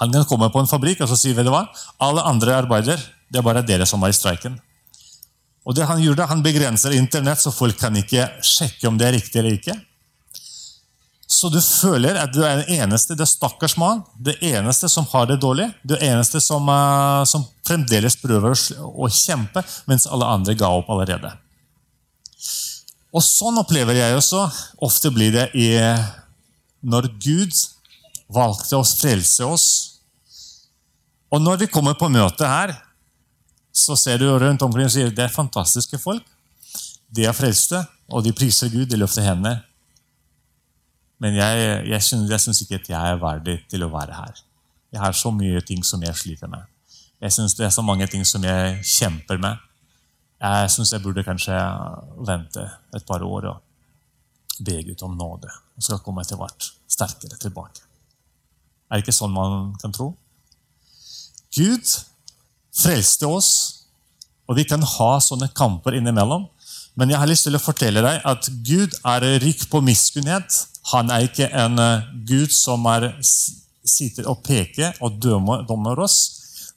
han 0.00 0.12
kan 0.12 0.26
komme 0.28 0.50
på 0.52 0.60
en 0.60 0.70
fabrikk 0.70 1.02
og 1.04 1.10
så 1.10 1.18
si 1.18 1.32
vet 1.36 1.46
du 1.46 1.52
hva, 1.54 1.66
alle 2.04 2.24
andre 2.28 2.56
arbeider, 2.60 3.00
det 3.32 3.40
er 3.40 3.46
bare 3.46 3.64
dere 3.66 3.86
som 3.88 4.02
er 4.04 4.12
i 4.12 4.16
streiken. 4.16 4.58
Og 5.66 5.74
det 5.74 5.86
Han 5.88 5.98
gjorde, 5.98 6.28
han 6.30 6.42
begrenser 6.44 6.94
Internett, 6.94 7.40
så 7.42 7.50
folk 7.50 7.78
kan 7.80 7.96
ikke 7.96 8.28
sjekke 8.44 8.86
om 8.86 8.98
det 8.98 9.08
er 9.08 9.16
riktig 9.18 9.40
eller 9.40 9.56
ikke. 9.56 9.74
Så 11.26 11.50
du 11.50 11.58
føler 11.58 12.14
at 12.20 12.30
du 12.30 12.44
er 12.46 12.60
den 12.62 12.78
eneste, 12.78 13.16
det 13.18 13.24
er 13.24 13.32
stakkars 13.32 13.74
mann, 13.76 14.04
det 14.14 14.36
eneste 14.46 14.88
som 14.88 15.08
har 15.10 15.26
det 15.26 15.40
dårlig. 15.42 15.66
Det 15.82 15.98
eneste 16.06 16.38
som, 16.40 16.68
uh, 16.70 17.26
som 17.26 17.42
fremdeles 17.66 18.14
prøver 18.22 18.54
å 18.86 19.10
kjempe, 19.10 19.64
mens 19.90 20.06
alle 20.06 20.28
andre 20.36 20.54
ga 20.54 20.70
opp 20.78 20.92
allerede. 20.94 21.32
Og 23.10 23.24
Sånn 23.24 23.58
opplever 23.58 23.98
jeg 23.98 24.14
også. 24.14 24.44
Ofte 24.86 25.10
blir 25.10 25.34
det 25.34 25.48
i, 25.58 25.72
når 26.86 27.10
Gud 27.18 27.58
valgte 28.32 28.78
å 28.78 28.86
frelse 28.86 29.46
oss. 29.46 29.66
Og 31.30 31.42
når 31.42 31.64
vi 31.64 31.70
kommer 31.70 31.96
på 31.98 32.08
møte 32.12 32.46
her, 32.46 32.74
så 33.76 33.96
ser 33.98 34.18
du 34.18 34.28
rundt 34.30 34.62
omkring 34.62 34.88
og 34.88 34.94
sier 34.94 35.12
det 35.12 35.26
er 35.26 35.32
fantastiske 35.32 35.98
folk. 36.00 36.24
De 37.12 37.26
er 37.26 37.34
frelste, 37.36 37.82
og 38.08 38.24
de 38.24 38.32
priser 38.34 38.70
Gud, 38.72 38.86
de 38.86 38.98
løfter 38.98 39.26
hender. 39.26 39.60
Men 41.22 41.36
jeg, 41.38 41.86
jeg, 41.88 42.02
synes, 42.02 42.30
jeg 42.30 42.40
syns 42.40 42.62
ikke 42.62 42.80
at 42.80 42.88
jeg 42.92 43.12
er 43.12 43.20
verdig 43.20 43.58
til 43.70 43.84
å 43.86 43.92
være 43.92 44.16
her. 44.16 44.42
Jeg 44.92 45.02
har 45.02 45.16
så 45.16 45.32
mye 45.34 45.60
ting 45.66 45.84
som 45.84 46.02
jeg 46.04 46.16
sliter 46.16 46.50
med. 46.52 46.64
Jeg 47.20 47.32
syns 47.32 47.56
det 47.56 47.66
er 47.66 47.72
så 47.74 47.82
mange 47.84 48.06
ting 48.12 48.24
som 48.28 48.44
jeg 48.44 48.82
kjemper 48.84 49.40
med. 49.40 49.62
Jeg 50.40 50.72
syns 50.74 50.92
jeg 50.92 51.02
burde 51.04 51.24
kanskje 51.24 51.56
vente 52.28 52.66
et 52.94 53.06
par 53.08 53.24
år 53.24 53.48
og 53.52 54.62
be 54.66 54.76
Gud 54.84 55.02
om 55.04 55.16
nåde. 55.16 55.50
Og 55.76 55.84
skal 55.84 56.02
komme 56.04 56.24
etter 56.24 56.38
hvert 56.40 56.70
sterkere 56.92 57.40
tilbake. 57.40 57.82
Er 58.90 59.00
det 59.00 59.06
ikke 59.06 59.16
sånn 59.16 59.34
man 59.34 59.72
kan 59.80 59.94
tro? 59.96 60.12
Gud 61.56 61.96
frelste 62.76 63.28
oss, 63.28 63.50
og 64.46 64.58
vi 64.58 64.66
kan 64.68 64.84
ha 64.84 65.16
sånne 65.22 65.48
kamper 65.56 65.96
innimellom. 65.98 66.46
Men 66.96 67.12
jeg 67.12 67.20
har 67.20 67.28
lyst 67.28 67.48
til 67.48 67.56
å 67.58 67.60
fortelle 67.62 68.02
deg 68.04 68.24
at 68.24 68.48
Gud 68.64 68.94
er 69.04 69.26
rik 69.42 69.66
på 69.72 69.82
miskunnhet. 69.84 70.62
Han 70.92 71.10
er 71.12 71.26
ikke 71.26 71.48
en 71.50 71.80
eh, 71.82 72.08
Gud 72.28 72.54
som 72.54 72.86
er, 72.88 73.10
sitter 73.20 74.28
og 74.30 74.44
peker 74.46 74.96
og 75.04 75.18
dømmer, 75.22 75.66
dømmer 75.68 76.00
oss, 76.06 76.18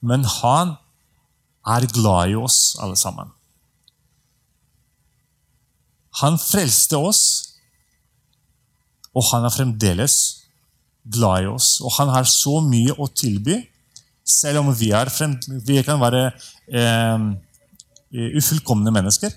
men 0.02 0.26
han 0.42 0.76
er 1.68 1.88
glad 1.94 2.34
i 2.34 2.40
oss 2.40 2.74
alle 2.82 2.98
sammen. 3.00 3.30
Han 6.20 6.40
frelste 6.42 6.98
oss, 6.98 7.24
og 9.16 9.24
han 9.32 9.46
er 9.48 9.54
fremdeles 9.54 10.16
glad 11.10 11.46
i 11.46 11.52
oss. 11.52 11.78
Og 11.84 11.94
han 11.98 12.12
har 12.14 12.28
så 12.28 12.60
mye 12.66 12.96
å 12.98 13.08
tilby, 13.08 13.62
selv 14.30 14.62
om 14.62 14.72
vi, 14.76 14.92
frem, 15.10 15.36
vi 15.66 15.82
kan 15.86 16.00
være 16.02 16.30
eh, 16.70 17.28
ufullkomne 18.40 18.94
mennesker. 18.94 19.34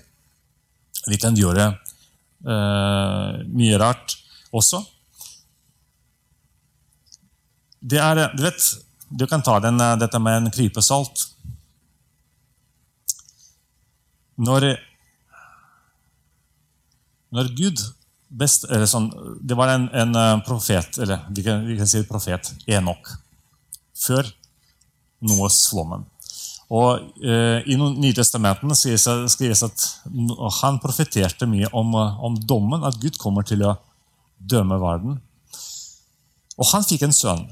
Vi 1.09 1.19
kan 1.19 1.35
gjøre 1.37 1.67
eh, 1.71 3.41
mye 3.49 3.79
rart 3.81 4.17
også. 4.53 4.83
Det 7.83 7.99
er, 7.99 8.27
du 8.37 8.45
vet, 8.45 8.69
du 9.09 9.25
kan 9.27 9.43
ta 9.43 9.59
den, 9.63 9.81
eh, 9.81 9.97
dette 9.99 10.21
med 10.21 10.39
en 10.39 10.53
klype 10.53 10.83
salt. 10.85 11.27
Når, 14.43 14.71
når 17.35 17.51
Gud 17.57 17.83
best, 18.33 18.65
sånn, 18.89 19.11
Det 19.45 19.57
var 19.57 19.75
en, 19.75 19.89
en, 19.93 20.15
eh, 20.17 20.39
profet, 20.45 20.97
eller 21.03 21.27
vi 21.29 21.43
kan, 21.45 21.65
vi 21.67 21.77
kan 21.77 21.89
si 21.89 22.01
profet, 22.07 22.53
Enok, 22.65 23.11
før 23.93 24.31
Noas 25.23 25.63
flommen. 25.69 26.03
Og 26.73 27.19
eh, 27.21 27.59
I 27.69 27.75
Nytestamentene 27.77 28.75
skrives 28.75 29.65
at 29.67 29.83
han 30.61 30.79
profeterte 30.81 31.47
mye 31.49 31.69
om, 31.75 31.93
om, 31.95 32.37
dommen, 32.39 32.85
at 32.87 32.97
Gud 33.01 33.19
kommer 33.21 33.45
til 33.45 33.65
å 33.67 33.75
dømme 34.39 34.79
verden. 34.81 35.19
Og 36.57 36.69
han 36.71 36.85
fikk 36.87 37.05
en 37.05 37.15
sønn. 37.15 37.45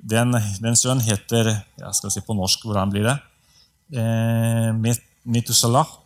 Den, 0.00 0.36
den 0.62 0.78
sønnen 0.78 1.04
heter 1.04 1.50
jeg 1.50 1.96
skal 1.98 2.12
si 2.14 2.22
på 2.24 2.36
norsk, 2.36 2.62
hvordan 2.64 2.92
blir 2.92 3.08
det? 3.08 3.16
Eh, 4.00 5.00
Metusalah. 5.24 5.96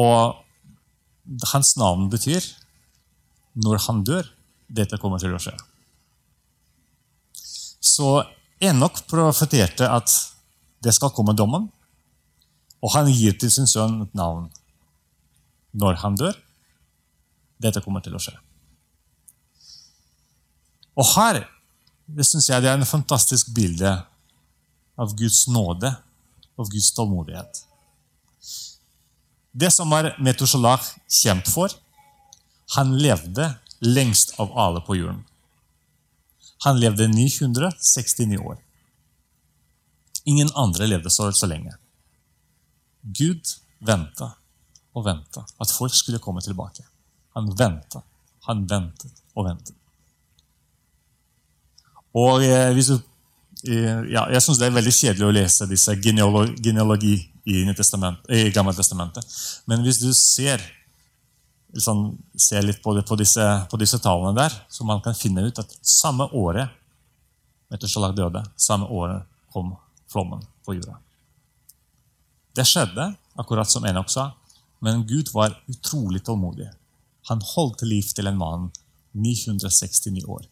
Og 0.00 0.40
hans 1.52 1.76
navn 1.76 2.08
betyr 2.10 2.40
'når 3.54 3.78
han 3.86 4.04
dør'. 4.04 4.30
Dette 4.70 4.98
kommer 4.98 5.18
til 5.18 5.34
å 5.34 5.38
skje. 5.42 5.56
Så 7.80 8.20
Enok 8.60 9.06
profeterte 9.08 9.88
at 9.88 10.12
det 10.84 10.92
skal 10.96 11.12
komme 11.16 11.32
dommen, 11.36 11.68
og 12.80 12.92
han 12.94 13.08
gir 13.12 13.36
til 13.40 13.52
sin 13.52 13.68
sønn 13.68 14.02
et 14.04 14.14
navn 14.16 14.48
når 15.76 16.00
han 16.02 16.16
dør. 16.16 16.36
Dette 17.60 17.82
kommer 17.84 18.04
til 18.04 18.16
å 18.16 18.20
skje. 18.22 18.36
Og 20.96 21.06
her 21.14 21.42
det 22.10 22.26
synes 22.26 22.48
jeg 22.50 22.62
det 22.62 22.70
er 22.70 22.78
en 22.78 22.88
fantastisk 22.88 23.52
bilde 23.54 23.90
av 25.00 25.12
Guds 25.16 25.44
nåde 25.48 25.92
og 26.58 26.70
Guds 26.72 26.90
tålmodighet. 26.96 27.62
Det 29.50 29.70
som 29.74 29.92
er 29.96 30.12
Metushalah 30.22 30.82
kjent 31.10 31.48
for, 31.50 31.72
han 32.76 32.92
levde 32.98 33.48
lengst 33.82 34.36
av 34.42 34.52
alle 34.58 34.82
på 34.86 34.98
jorden. 34.98 35.22
Han 36.64 36.80
levde 36.80 37.08
969 37.08 38.38
år. 38.38 38.58
Ingen 40.24 40.50
andre 40.54 40.86
levde 40.86 41.10
så, 41.10 41.32
så 41.32 41.48
lenge. 41.48 41.72
Gud 43.02 43.56
venta 43.80 44.34
og 44.92 45.06
venta 45.06 45.44
at 45.62 45.72
folk 45.72 45.94
skulle 45.94 46.20
komme 46.20 46.42
tilbake. 46.44 46.84
Han 47.36 47.48
venta, 47.56 48.02
han 48.48 48.66
ventet 48.68 49.22
og 49.34 49.46
ventet. 49.48 49.76
Og 52.18 52.42
eh, 52.44 52.72
hvis 52.74 52.90
du, 52.90 52.96
eh, 53.70 54.02
ja, 54.10 54.26
Jeg 54.34 54.42
syns 54.42 54.58
det 54.58 54.66
er 54.66 54.74
veldig 54.74 54.92
kjedelig 54.92 55.26
å 55.28 55.34
lese 55.34 55.68
disse 55.70 55.94
genealogi, 56.02 56.56
genealogi 56.60 57.14
i, 57.46 57.62
i 57.62 58.50
Gammeltestamentet. 58.50 59.36
Men 59.70 59.84
hvis 59.86 60.02
du 60.02 60.10
ser, 60.12 60.60
liksom, 61.72 62.18
se 62.34 62.62
litt 62.62 62.82
på, 62.82 62.94
det, 62.94 63.04
på, 63.08 63.16
disse, 63.16 63.46
på, 63.70 63.78
disse, 63.80 63.98
tallene 64.02 64.34
der, 64.36 64.54
så 64.68 64.86
man 64.86 65.02
kan 65.04 65.16
finne 65.16 65.44
ut 65.46 65.58
at 65.62 65.76
samme 65.82 66.28
året 66.32 66.76
Metushalah 67.70 68.10
døde, 68.16 68.42
samme 68.58 68.88
året 68.90 69.22
kom 69.54 69.76
flommen 70.10 70.42
på 70.66 70.74
jorda. 70.74 70.96
Det 72.58 72.64
skjedde, 72.66 73.12
akkurat 73.38 73.70
som 73.70 73.86
Enok 73.86 74.10
sa, 74.10 74.32
men 74.82 75.04
Gud 75.06 75.30
var 75.30 75.54
utrolig 75.70 76.24
tålmodig. 76.26 76.66
Han 77.30 77.44
holdt 77.52 77.84
liv 77.86 78.08
til 78.10 78.26
en 78.26 78.40
mann 78.40 78.70
969 79.14 80.24
år. 80.26 80.48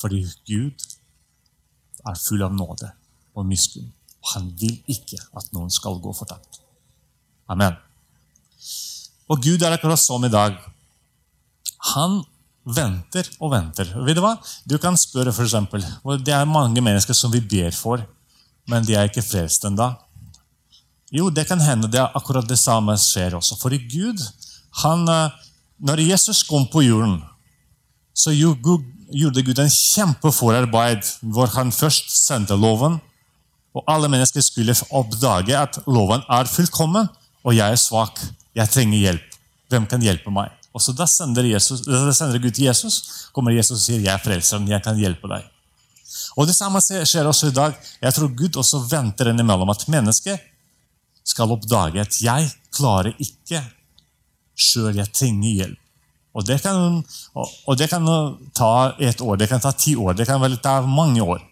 Fordi 0.00 0.24
Gud 0.48 0.86
er 2.08 2.18
full 2.18 2.42
av 2.42 2.54
nåde 2.56 2.90
og 3.36 3.46
miskunn. 3.46 3.92
Han 4.34 4.50
vil 4.58 4.80
ikke 4.90 5.20
at 5.36 5.52
noen 5.54 5.70
skal 5.72 6.00
gå 6.02 6.12
fortapt. 6.16 6.58
Amen. 7.50 7.76
Og 9.30 9.38
Gud 9.42 9.62
er 9.62 9.76
akkurat 9.76 10.00
som 10.02 10.24
i 10.26 10.32
dag. 10.32 10.56
Han 11.94 12.20
venter 12.66 13.28
og 13.40 13.52
venter. 13.54 13.88
Vet 14.04 14.18
Du 14.18 14.22
hva? 14.24 14.34
Du 14.66 14.76
kan 14.82 14.98
spørre 14.98 15.32
for 15.32 15.46
eksempel, 15.46 15.84
Det 16.24 16.34
er 16.34 16.44
mange 16.44 16.80
mennesker 16.80 17.14
som 17.14 17.32
vi 17.32 17.40
ber 17.40 17.70
for, 17.70 18.02
men 18.68 18.84
de 18.84 18.94
er 18.94 19.08
ikke 19.08 19.22
frelst 19.22 19.64
ennå. 19.64 19.94
Jo, 21.10 21.30
det 21.30 21.46
kan 21.48 21.60
hende 21.60 21.88
det 21.90 21.98
er 21.98 22.14
akkurat 22.14 22.46
det 22.46 22.58
samme 22.58 22.94
skjer 22.98 23.34
også. 23.34 23.56
For 23.58 23.72
i 23.74 23.78
Gud, 23.78 24.20
han, 24.82 25.08
eh, 25.08 25.30
når 25.80 26.06
Jesus 26.06 26.42
kom 26.42 26.68
på 26.70 26.82
jorden, 26.82 27.22
så 28.14 28.30
gjorde 28.30 29.42
Gud 29.42 29.58
en 29.58 29.70
kjempeforarbeid 29.70 31.02
hvor 31.22 31.46
han 31.46 31.72
først 31.72 32.10
sendte 32.26 32.54
loven. 32.54 33.00
Og 33.74 33.84
alle 33.88 34.08
mennesker 34.08 34.40
skulle 34.40 34.74
oppdage 34.90 35.56
at 35.56 35.78
loven 35.86 36.22
er 36.28 36.44
fullkommen, 36.44 37.08
og 37.44 37.56
jeg 37.56 37.72
er 37.72 37.76
svak. 37.76 38.18
Jeg 38.56 38.70
trenger 38.70 38.98
hjelp. 38.98 39.38
Hvem 39.70 39.86
kan 39.86 40.02
hjelpe 40.02 40.32
meg? 40.34 40.50
Og 40.74 40.82
så 40.82 40.94
Da 40.96 41.06
sender, 41.06 41.46
Jesus, 41.46 41.82
da 41.86 42.12
sender 42.12 42.38
Gud 42.38 42.54
til 42.54 42.64
Jesus. 42.64 43.28
kommer 43.32 43.50
Jesus 43.52 43.78
og 43.78 43.84
sier, 43.84 44.00
'Jeg 44.00 44.14
er 44.14 44.18
frelseren. 44.18 44.68
Jeg 44.68 44.82
kan 44.82 44.96
hjelpe 44.96 45.28
deg'. 45.28 45.44
Og 46.36 46.46
Det 46.46 46.56
samme 46.56 46.80
skjer 46.80 47.26
også 47.26 47.48
i 47.48 47.50
dag. 47.50 47.74
Jeg 48.02 48.14
tror 48.14 48.36
Gud 48.36 48.56
også 48.56 48.90
venter 48.90 49.30
innimellom 49.30 49.70
at 49.70 49.88
mennesket 49.88 50.40
skal 51.24 51.50
oppdage 51.50 52.00
at 52.00 52.22
'jeg 52.22 52.52
klarer 52.72 53.14
ikke 53.18 53.62
sjøl. 54.56 54.96
Jeg 54.96 55.12
trenger 55.12 55.50
hjelp'. 55.50 55.76
Og 56.34 56.46
det, 56.46 56.62
kan, 56.62 57.04
og 57.66 57.78
det 57.78 57.88
kan 57.90 58.06
ta 58.54 58.94
et 59.00 59.20
år, 59.20 59.36
det 59.36 59.48
kan 59.48 59.60
ta 59.60 59.72
ti 59.72 59.96
år, 59.96 60.14
det 60.14 60.26
kan 60.26 60.40
vel 60.40 60.56
ta 60.62 60.80
mange 60.80 61.22
år. 61.22 61.42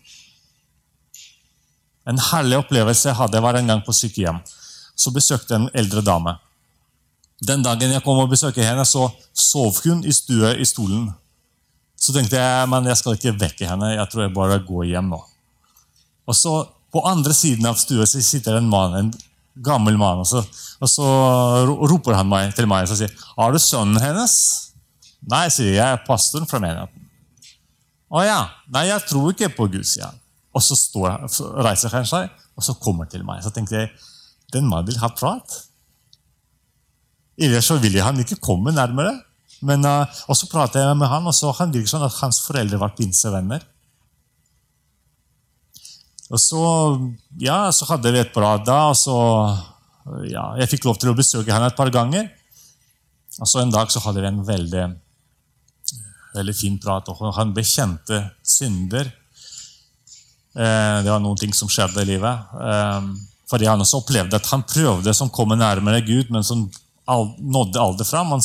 En 2.07 2.19
herlig 2.19 2.61
opplevelse 2.63 3.09
jeg 3.09 3.19
hadde 3.19 3.43
var 3.43 3.59
en 3.59 3.67
gang 3.67 3.83
på 3.85 3.93
sykehjem. 3.93 4.39
Så 4.97 5.11
besøkte 5.11 5.59
en 5.59 5.69
eldre 5.75 6.01
dame. 6.01 6.39
Den 7.47 7.63
dagen 7.63 7.93
jeg 7.95 8.03
kom 8.03 8.19
og 8.19 8.31
besøkte 8.33 8.65
henne, 8.67 8.85
så 8.87 9.07
sov 9.33 9.79
hun 9.85 10.03
i 10.03 10.15
stua 10.15 10.57
i 10.59 10.67
stolen. 10.67 11.07
Så 11.99 12.15
tenkte 12.15 12.39
jeg 12.39 12.71
men 12.71 12.87
jeg 12.91 12.99
skal 12.99 13.19
ikke 13.19 13.37
vekke 13.39 13.69
henne, 13.69 13.95
jeg 13.95 14.11
tror 14.11 14.25
jeg 14.25 14.35
bare 14.35 14.59
går 14.67 14.91
hjem 14.93 15.15
nå. 15.15 15.23
Og 16.29 16.37
så 16.37 16.57
På 16.89 17.03
andre 17.05 17.35
siden 17.37 17.67
av 17.69 17.77
stua 17.77 18.07
sitter 18.09 18.55
en 18.57 18.69
mann, 18.73 18.95
en 18.97 19.11
gammel 19.61 19.99
mann, 20.01 20.23
og 20.23 20.27
så, 20.27 20.41
og 20.81 20.89
så 20.89 21.05
roper 21.67 22.17
han 22.17 22.31
meg, 22.31 22.55
til 22.57 22.65
meg 22.65 22.89
og 22.89 22.97
sier 22.97 23.13
'Er 23.37 23.53
du 23.53 23.59
sønnen 23.59 24.01
hennes?' 24.01 24.73
Nei, 25.29 25.49
sier 25.53 25.75
jeg, 25.75 25.85
er 25.85 26.07
pastoren 26.07 26.49
fra 26.49 26.61
menigheten. 26.63 27.09
Å 28.09 28.23
ja. 28.25 28.39
Nei, 28.73 28.87
jeg 28.89 29.05
tror 29.09 29.35
ikke 29.35 29.51
på 29.53 29.67
Gud, 29.69 29.85
sier 29.85 30.07
han. 30.07 30.21
Og 30.55 30.65
så, 30.65 30.77
står, 30.79 31.27
reiser 31.61 31.93
han 31.93 32.07
seg, 32.09 32.31
og 32.57 32.65
så 32.65 32.75
kommer 32.81 33.05
til 33.11 33.25
meg. 33.27 33.43
Så 33.45 33.53
tenkte 33.55 33.83
jeg 33.83 33.91
den 34.55 34.69
mannen 34.71 34.89
vil 34.89 35.01
ha 35.03 35.11
prat. 35.13 35.59
Ellers 37.39 37.69
så 37.71 37.79
ville 37.79 38.03
han 38.03 38.19
ikke 38.19 38.41
komme 38.43 38.75
nærmere. 38.75 39.15
Men, 39.67 39.83
uh, 39.87 40.07
og 40.31 40.39
så 40.39 40.47
pratet 40.51 40.83
jeg 40.83 40.99
med 40.99 41.11
han, 41.11 41.27
og 41.27 41.35
så 41.35 41.51
han 41.59 41.73
virker 41.75 41.91
sånn 41.91 42.07
at 42.07 42.19
hans 42.21 42.41
foreldre 42.47 42.79
var 42.79 42.95
pinsevenner. 42.99 43.65
Og 46.29 46.41
så, 46.43 46.63
ja, 47.41 47.71
så 47.73 47.89
hadde 47.89 48.13
vi 48.13 48.21
et 48.21 48.35
bra 48.35 48.53
da, 48.61 48.91
og 48.91 48.97
så, 48.99 49.17
ja, 50.29 50.51
Jeg 50.61 50.75
fikk 50.75 50.89
lov 50.89 50.99
til 51.01 51.13
å 51.13 51.17
besøke 51.17 51.53
henne 51.53 51.71
et 51.71 51.79
par 51.79 51.91
ganger. 51.93 52.29
Og 53.39 53.49
så 53.49 53.63
En 53.63 53.73
dag 53.73 53.91
så 53.91 54.03
hadde 54.05 54.21
vi 54.21 54.29
en 54.29 54.43
veldig, 54.45 54.85
veldig 56.35 56.57
fin 56.57 56.77
prat. 56.79 57.09
og 57.09 57.35
Han 57.37 57.55
bekjente 57.57 58.21
synder. 58.43 59.09
Eh, 60.59 60.97
det 61.05 61.11
var 61.13 61.23
noen 61.23 61.39
ting 61.39 61.55
som 61.55 61.71
skjedde 61.71 62.03
i 62.03 62.11
livet. 62.13 62.55
Eh, 62.61 63.09
fordi 63.49 63.69
han 63.71 63.81
også 63.81 64.03
opplevde 64.03 64.37
at 64.37 64.51
han 64.53 64.67
prøvde 64.69 65.15
som 65.15 65.31
komme 65.33 65.57
nærmere 65.57 66.05
Gud, 66.05 66.33
men 66.35 66.45
som 66.45 66.67
nådde 67.09 67.81
aldri 67.81 68.07
fram. 68.09 68.35
Men 68.35 68.43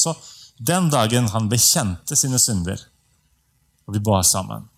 den 0.58 0.90
dagen 0.90 1.28
han 1.34 1.50
bekjente 1.52 2.16
sine 2.16 2.40
synder, 2.40 2.80
og 3.88 3.98
vi 3.98 4.04
ba 4.04 4.22
sammen 4.24 4.70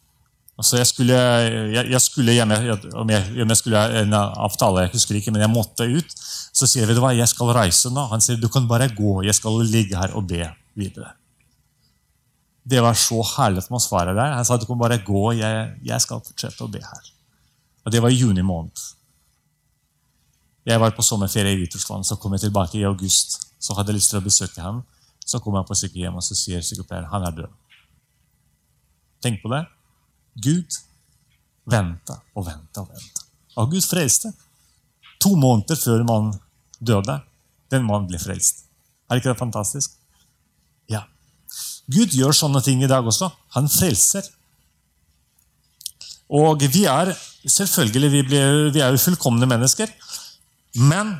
Altså 0.55 0.77
jeg, 0.79 0.87
skulle, 0.87 1.15
jeg, 1.75 1.83
jeg 1.91 1.99
skulle 1.99 2.31
hjemme, 2.31 2.55
om 2.95 3.09
jeg, 3.11 3.23
om 3.43 3.49
jeg 3.51 3.59
skulle 3.59 3.81
en 3.99 4.13
avtale, 4.15 4.85
jeg 4.85 4.93
husker 4.93 5.17
ikke, 5.19 5.33
men 5.35 5.43
jeg 5.43 5.51
måtte 5.51 5.83
ut. 5.83 6.13
Så 6.55 6.69
sier 6.71 6.87
vi 6.87 6.95
det 6.95 7.03
var, 7.03 7.11
jeg 7.11 7.27
skal 7.27 7.51
reise 7.57 7.91
nå. 7.91 8.05
Han 8.13 8.23
sier 8.23 8.39
du 8.39 8.47
kan 8.51 8.67
bare 8.69 8.87
gå, 8.95 9.17
jeg 9.27 9.35
skal 9.35 9.59
ligge 9.67 9.99
her 9.99 10.15
og 10.15 10.23
be 10.29 10.47
videre. 10.79 11.11
Det 12.65 12.79
var 12.81 12.95
så 12.97 13.19
herlig 13.35 13.65
atmosfære 13.65 14.15
der. 14.15 14.37
Han 14.37 14.47
sa 14.47 14.55
du 14.57 14.63
kan 14.69 14.79
bare 14.79 15.01
gå, 15.03 15.25
jeg, 15.35 15.73
jeg 15.85 16.05
skal 16.07 16.23
fortsette 16.23 16.63
å 16.63 16.71
be 16.71 16.79
her. 16.79 17.11
Og 17.83 17.91
Det 17.91 18.01
var 18.01 18.15
i 18.15 18.17
juni 18.17 18.41
måned. 18.41 18.79
Jeg 20.65 20.81
var 20.81 20.95
på 20.95 21.03
sommerferie 21.05 21.51
i 21.53 21.59
Hviterussland, 21.59 22.07
så 22.07 22.15
kom 22.17 22.33
jeg 22.33 22.47
tilbake 22.47 22.79
i 22.79 22.87
august. 22.87 23.44
Så 23.59 23.75
hadde 23.77 23.93
jeg 23.93 23.99
lyst 23.99 24.11
til 24.13 24.21
å 24.21 24.25
besøke 24.25 24.61
ham. 24.61 24.83
Så 25.25 25.41
kom 25.41 25.57
jeg 25.57 25.67
på 25.69 25.77
sykehjem, 25.79 26.17
og 26.17 26.25
så 26.25 26.37
sier 26.37 26.63
sykepleieren 26.65 27.09
han 27.09 27.25
er 27.25 27.37
død. 27.39 27.53
Tenk 29.25 29.41
på 29.41 29.51
det. 29.53 29.63
Gud 30.45 30.77
venta 31.65 32.19
og 32.35 32.45
venta 32.45 32.83
og 32.83 32.91
venta. 32.91 33.25
Og 33.61 33.71
Gud 33.71 33.87
frelste. 33.87 34.33
To 35.23 35.33
måneder 35.39 35.79
før 35.79 36.03
mannen 36.05 36.35
døde. 36.79 37.19
Den 37.71 37.85
mannen 37.87 38.09
ble 38.09 38.19
frelst. 38.21 38.65
Er 39.09 39.19
ikke 39.19 39.31
det 39.31 39.39
fantastisk? 39.39 39.95
Ja. 40.91 41.05
Gud 41.89 42.13
gjør 42.13 42.35
sånne 42.35 42.61
ting 42.65 42.83
i 42.83 42.89
dag 42.89 43.05
også. 43.05 43.31
Han 43.55 43.69
frelser. 43.71 44.27
Og 46.29 46.61
vi 46.73 46.85
er 46.89 47.13
selvfølgelig 47.45 48.11
vi, 48.11 48.21
blir, 48.29 48.59
vi 48.73 48.81
er 48.81 48.93
jo 48.93 49.01
fullkomne 49.01 49.49
mennesker. 49.49 49.91
Men 50.81 51.15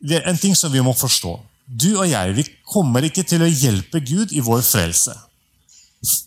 det 0.00 0.20
er 0.20 0.28
en 0.30 0.38
ting 0.38 0.54
som 0.56 0.72
vi 0.72 0.82
må 0.84 0.94
forstå. 0.96 1.34
Du 1.68 1.90
og 1.98 2.06
jeg 2.08 2.34
vi 2.36 2.44
kommer 2.70 3.04
ikke 3.04 3.24
til 3.26 3.42
å 3.44 3.50
hjelpe 3.50 4.00
Gud 4.00 4.32
i 4.32 4.44
vår 4.44 4.62
frelse. 4.64 5.14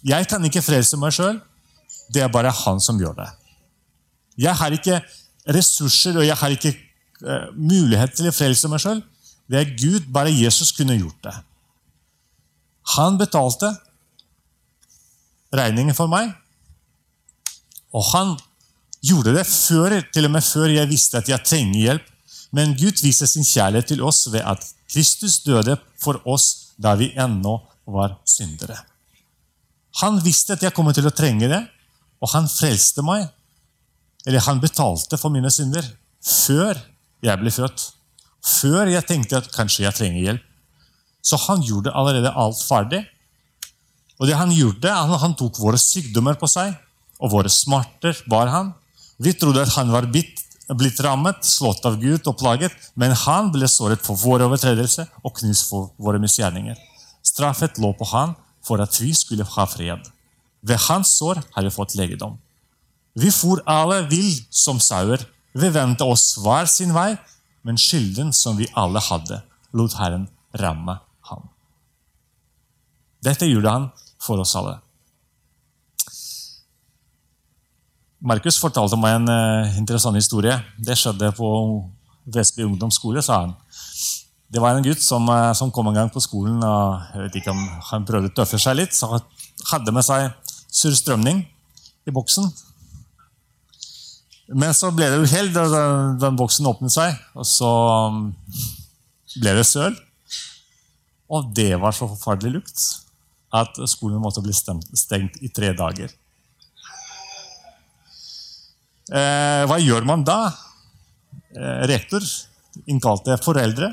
Jeg 0.05 0.27
kan 0.29 0.43
ikke 0.45 0.63
frelse 0.63 0.99
meg 0.99 1.15
sjøl. 1.15 1.39
Det 2.11 2.21
er 2.23 2.33
bare 2.33 2.51
han 2.51 2.81
som 2.83 2.99
gjør 2.99 3.15
det. 3.21 3.29
Jeg 4.41 4.55
har 4.59 4.75
ikke 4.75 4.99
ressurser 5.55 6.19
og 6.19 6.27
jeg 6.27 6.37
har 6.37 6.53
ikke 6.53 6.73
uh, 7.23 7.47
mulighet 7.55 8.13
til 8.17 8.27
å 8.29 8.35
frelse 8.35 8.69
meg 8.71 8.83
sjøl. 8.83 9.01
Det 9.51 9.59
er 9.59 9.73
Gud, 9.75 10.11
bare 10.11 10.31
Jesus 10.31 10.71
kunne 10.75 10.99
gjort 10.99 11.23
det. 11.27 11.33
Han 12.97 13.17
betalte 13.19 13.71
regningen 15.55 15.95
for 15.95 16.11
meg, 16.11 16.31
og 17.91 18.05
han 18.13 18.37
gjorde 19.03 19.33
det 19.35 19.43
før, 19.49 19.97
til 20.13 20.27
og 20.27 20.33
med 20.35 20.45
før 20.45 20.71
jeg 20.71 20.89
visste 20.89 21.19
at 21.19 21.29
jeg 21.29 21.47
trenger 21.47 21.85
hjelp. 21.85 22.10
Men 22.51 22.75
Gud 22.79 22.99
viser 23.03 23.29
sin 23.29 23.47
kjærlighet 23.47 23.93
til 23.93 24.03
oss 24.03 24.25
ved 24.31 24.43
at 24.43 24.65
Kristus 24.91 25.39
døde 25.45 25.77
for 25.99 26.19
oss 26.27 26.73
da 26.81 26.95
vi 26.99 27.11
ennå 27.15 27.59
var 27.91 28.17
syndere. 28.27 28.77
Han 30.01 30.19
visste 30.23 30.55
at 30.55 30.63
jeg 30.63 30.73
kom 30.75 30.89
til 30.95 31.07
å 31.07 31.15
trenge 31.15 31.49
det, 31.51 31.61
og 32.21 32.31
han 32.35 32.49
frelste 32.51 33.03
meg. 33.05 33.27
Eller 34.27 34.43
han 34.45 34.61
betalte 34.61 35.17
for 35.19 35.33
mine 35.33 35.49
synder 35.51 35.85
før 36.21 36.77
jeg 37.25 37.41
ble 37.41 37.53
født. 37.53 37.87
Før 38.41 38.89
jeg 38.89 39.05
tenkte 39.07 39.41
at 39.41 39.49
kanskje 39.53 39.85
jeg 39.85 39.97
trenger 39.97 40.25
hjelp. 40.25 40.45
Så 41.21 41.37
han 41.43 41.61
gjorde 41.61 41.93
allerede 41.93 42.33
alt 42.33 42.61
ferdig. 42.65 43.03
Og 44.21 44.27
det 44.29 44.37
Han 44.37 44.51
gjorde, 44.53 44.89
han, 44.89 45.33
tok 45.33 45.57
våre 45.57 45.77
sykdommer 45.81 46.37
på 46.37 46.45
seg, 46.49 46.75
og 47.17 47.31
våre 47.33 47.49
smerter 47.49 48.17
bar 48.29 48.51
han. 48.53 48.73
Vi 49.17 49.33
trodde 49.33 49.63
at 49.65 49.73
han 49.73 49.89
var 49.89 50.05
bitt, 50.13 50.37
blitt 50.69 50.99
rammet, 51.03 51.43
slått 51.45 51.85
av 51.85 51.97
Gud 52.01 52.27
og 52.29 52.37
plaget, 52.39 52.73
men 52.95 53.15
han 53.25 53.51
ble 53.53 53.67
såret 53.69 54.03
for 54.05 54.19
vår 54.19 54.45
overtredelse 54.47 55.07
og 55.23 55.35
knust 55.39 55.67
for 55.69 55.91
våre 56.01 56.21
misgjerninger. 56.21 56.77
Straffet 57.25 57.79
lå 57.81 57.91
på 57.97 58.07
han 58.13 58.35
for 58.65 58.81
at 58.83 58.97
vi 59.01 59.11
skulle 59.17 59.47
ha 59.47 59.65
fred. 59.69 60.05
Ved 60.61 60.81
hans 60.87 61.15
sår 61.17 61.41
har 61.55 61.65
vi 61.65 61.73
fått 61.73 61.95
legedom. 61.97 62.37
Vi 63.17 63.31
for 63.33 63.61
alle 63.67 64.03
vill 64.07 64.31
som 64.49 64.79
sauer. 64.79 65.23
Vi 65.53 65.69
vendte 65.69 66.07
oss 66.07 66.37
hver 66.39 66.69
sin 66.69 66.93
vei, 66.95 67.15
men 67.67 67.79
skylden 67.79 68.31
som 68.33 68.55
vi 68.57 68.69
alle 68.77 69.01
hadde, 69.03 69.41
lot 69.75 69.97
Herren 69.99 70.29
ramme 70.57 70.99
ham. 71.27 71.49
Dette 73.21 73.49
gjorde 73.49 73.73
han 73.73 73.89
for 74.21 74.39
oss 74.41 74.55
alle. 74.55 74.79
Markus 78.21 78.59
fortalte 78.61 78.97
meg 79.01 79.17
en 79.17 79.29
uh, 79.33 79.77
interessant 79.79 80.17
historie. 80.17 80.53
Det 80.77 80.93
skjedde 80.99 81.31
på 81.33 81.47
Vestby 82.29 82.67
ungdomsskole, 82.67 83.23
sa 83.25 83.47
han. 83.47 83.55
Det 84.51 84.61
var 84.61 84.77
en 84.77 84.85
gutt 84.85 85.01
som, 85.01 85.25
uh, 85.25 85.49
som, 85.57 85.71
kom 85.73 85.89
en 85.89 85.97
gang 85.97 86.11
på 86.13 86.21
skolen 86.21 86.61
og 86.61 87.15
jeg 87.15 87.23
vet 87.23 87.39
ikke 87.41 87.55
om 87.55 87.63
han 87.89 88.05
prøvde 88.05 88.29
å 88.29 88.35
tøffe 88.41 88.61
seg 88.61 88.77
litt. 88.77 88.93
Så 88.93 89.09
han 89.09 89.25
hadde 89.71 89.95
med 89.95 90.05
seg 90.05 90.29
surstrømning 90.69 91.41
i 92.05 92.13
boksen. 92.13 92.45
Men 94.53 94.75
så 94.77 94.91
ble 94.93 95.09
det 95.09 95.21
uhell 95.23 95.49
da 95.55 95.65
den 96.21 96.37
boksen 96.37 96.67
åpnet 96.67 96.93
seg, 96.93 97.15
og 97.39 97.47
så 97.47 97.69
um, 98.11 98.25
ble 99.39 99.57
det 99.57 99.65
søl. 99.65 99.95
Og 101.31 101.53
det 101.55 101.71
var 101.79 101.95
så 101.95 102.09
forferdelig 102.11 102.59
lukt 102.59 102.87
at 103.55 103.79
skolen 103.89 104.21
måtte 104.21 104.43
bli 104.43 104.53
stengt 104.53 105.39
i 105.41 105.49
tre 105.49 105.71
dager. 105.73 106.11
Eh, 109.11 109.63
hva 109.67 109.77
gjør 109.81 110.05
man 110.07 110.23
da? 110.23 110.39
Eh, 111.51 111.83
rektor 111.91 112.23
innkalte 112.87 113.35
foreldre 113.43 113.89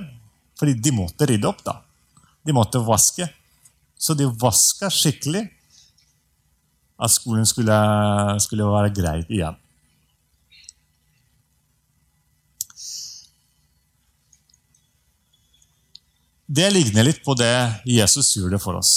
fordi 0.59 0.75
de 0.83 0.93
måtte 0.95 1.27
rydde 1.27 1.47
opp, 1.47 1.63
da. 1.67 1.77
De 2.47 2.55
måtte 2.55 2.81
vaske. 2.83 3.27
Så 3.99 4.15
de 4.19 4.27
vaska 4.27 4.91
skikkelig 4.91 5.45
at 6.99 7.15
skolen 7.15 7.47
skulle, 7.47 7.79
skulle 8.43 8.67
være 8.67 8.91
greit 8.95 9.31
igjen. 9.31 9.59
Det 16.49 16.71
ligner 16.73 17.05
litt 17.05 17.21
på 17.27 17.35
det 17.39 17.53
Jesus 17.87 18.33
gjorde 18.39 18.59
for 18.63 18.79
oss. 18.81 18.93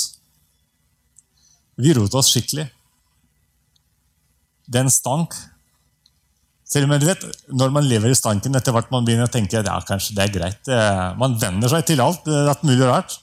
Vi 1.76 1.94
rotet 1.94 2.16
oss 2.16 2.30
skikkelig. 2.32 2.70
Den 4.72 4.90
stank 4.94 5.36
selv 6.72 6.88
om 6.88 6.94
vet, 7.04 7.26
Når 7.52 7.74
man 7.76 7.84
lever 7.84 8.12
i 8.12 8.16
stanken, 8.16 8.56
etter 8.56 8.72
hvert 8.72 8.92
man 8.94 9.04
begynner 9.04 9.28
å 9.28 9.32
tenke 9.32 9.60
ja, 9.60 9.76
kanskje 9.84 10.16
det 10.16 10.24
er 10.24 10.34
greit. 10.38 10.72
Man 11.20 11.36
venner 11.40 11.68
seg 11.72 11.84
til 11.90 12.02
alt. 12.04 12.24
det 12.24 12.48
er 12.48 12.64
mulig 12.64 12.88
rart. 12.88 13.18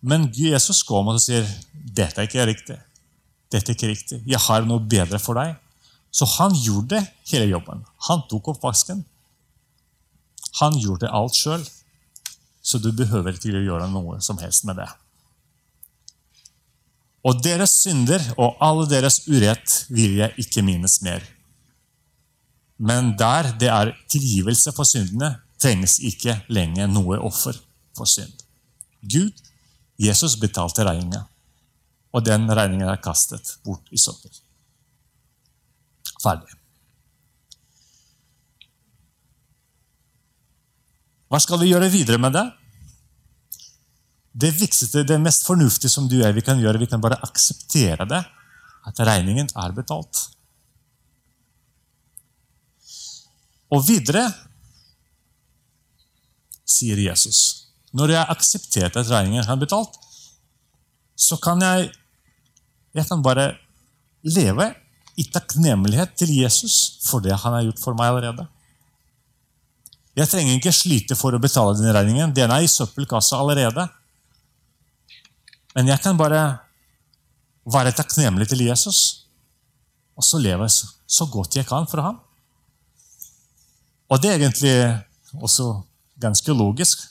Men 0.00 0.28
Jesus 0.36 0.82
kom 0.84 1.08
og 1.08 1.20
sier 1.20 1.48
dette 1.72 2.20
er 2.20 2.28
ikke 2.28 2.46
riktig. 2.48 2.76
Dette 3.50 3.72
er 3.72 3.76
ikke 3.76 3.90
riktig. 3.90 4.20
Jeg 4.28 4.40
har 4.46 4.68
noe 4.68 4.80
bedre 4.80 5.18
for 5.18 5.40
deg. 5.40 5.56
Så 6.12 6.26
han 6.36 6.54
gjorde 6.56 7.00
hele 7.30 7.48
jobben. 7.50 7.84
Han 8.08 8.24
tok 8.30 8.52
opp 8.52 8.62
vasken. 8.64 9.04
Han 10.60 10.76
gjorde 10.80 11.10
alt 11.14 11.36
sjøl. 11.38 11.64
Så 12.60 12.80
du 12.82 12.90
behøver 12.92 13.36
ikke 13.36 13.56
å 13.56 13.64
gjøre 13.64 13.88
noe 13.92 14.18
som 14.24 14.40
helst 14.42 14.66
med 14.68 14.80
det. 14.82 14.88
Og 17.24 17.40
deres 17.44 17.72
synder 17.82 18.22
og 18.40 18.60
alle 18.64 18.86
deres 18.88 19.22
urett 19.28 19.84
vil 19.92 20.20
jeg 20.22 20.44
ikke 20.44 20.64
minnes 20.64 21.00
mer. 21.04 21.24
Men 22.80 23.12
der 23.18 23.52
det 23.60 23.68
er 23.68 23.92
tilgivelse 24.08 24.72
for 24.72 24.88
syndene, 24.88 25.34
trengs 25.60 25.98
ikke 26.00 26.38
lenger 26.48 26.88
noe 26.88 27.18
offer 27.20 27.58
for 27.96 28.08
synd. 28.08 28.32
Gud, 29.04 29.32
Jesus 30.00 30.38
betalte 30.40 30.86
regninga, 30.88 31.26
og 32.16 32.24
den 32.24 32.48
regninga 32.48 32.88
er 32.88 33.02
kastet 33.04 33.58
bort 33.64 33.92
i 33.92 34.00
søppel. 34.00 34.32
Ferdig. 36.20 36.56
Hva 41.30 41.38
skal 41.38 41.60
vi 41.60 41.70
gjøre 41.70 41.92
videre 41.92 42.18
med 42.18 42.34
det? 42.34 42.48
Det 44.40 44.50
viktigste, 44.56 45.04
det 45.06 45.20
mest 45.20 45.44
fornuftige 45.46 45.92
som 45.92 46.08
du 46.08 46.16
jeg 46.22 46.34
vi 46.34 46.42
kan 46.46 46.58
gjøre, 46.58 46.80
vi 46.80 46.88
kan 46.90 47.02
bare 47.02 47.20
akseptere 47.26 48.08
det, 48.08 48.24
at 48.88 49.00
regningen 49.06 49.50
er 49.52 49.76
betalt. 49.76 50.24
Og 53.70 53.84
videre 53.86 54.26
sier 56.66 56.98
Jesus 57.02 57.40
når 57.96 58.12
jeg 58.12 58.22
har 58.22 58.30
akseptert 58.30 58.96
at 59.00 59.08
regningen 59.10 59.42
er 59.42 59.58
betalt, 59.58 59.96
så 61.18 61.34
kan 61.42 61.58
jeg, 61.62 61.88
jeg 62.94 63.06
kan 63.08 63.22
bare 63.22 63.48
leve 64.22 64.68
i 65.18 65.26
takknemlighet 65.26 66.14
til 66.18 66.30
Jesus 66.36 67.00
for 67.08 67.24
det 67.24 67.34
han 67.34 67.56
har 67.56 67.66
gjort 67.66 67.82
for 67.82 67.98
meg 67.98 68.12
allerede. 68.12 68.46
Jeg 70.14 70.30
trenger 70.30 70.54
ikke 70.54 70.74
slite 70.74 71.18
for 71.18 71.34
å 71.34 71.42
betale 71.42 71.74
den 71.78 71.92
regningen. 71.94 72.34
Den 72.34 72.54
er 72.54 72.62
i 72.62 72.70
søppelkassa 72.70 73.38
allerede. 73.42 73.86
Men 75.74 75.90
jeg 75.90 76.02
kan 76.02 76.18
bare 76.18 76.44
være 77.70 77.94
takknemlig 77.94 78.48
til 78.50 78.64
Jesus, 78.66 79.26
og 80.18 80.26
så 80.26 80.40
leve 80.42 80.66
så 80.70 81.26
godt 81.30 81.58
jeg 81.58 81.66
kan 81.68 81.86
for 81.90 82.02
ham. 82.06 82.18
Og 84.10 84.22
det 84.22 84.30
er 84.30 84.40
egentlig 84.42 84.74
også 85.38 85.72
ganske 86.20 86.54
logisk. 86.54 87.06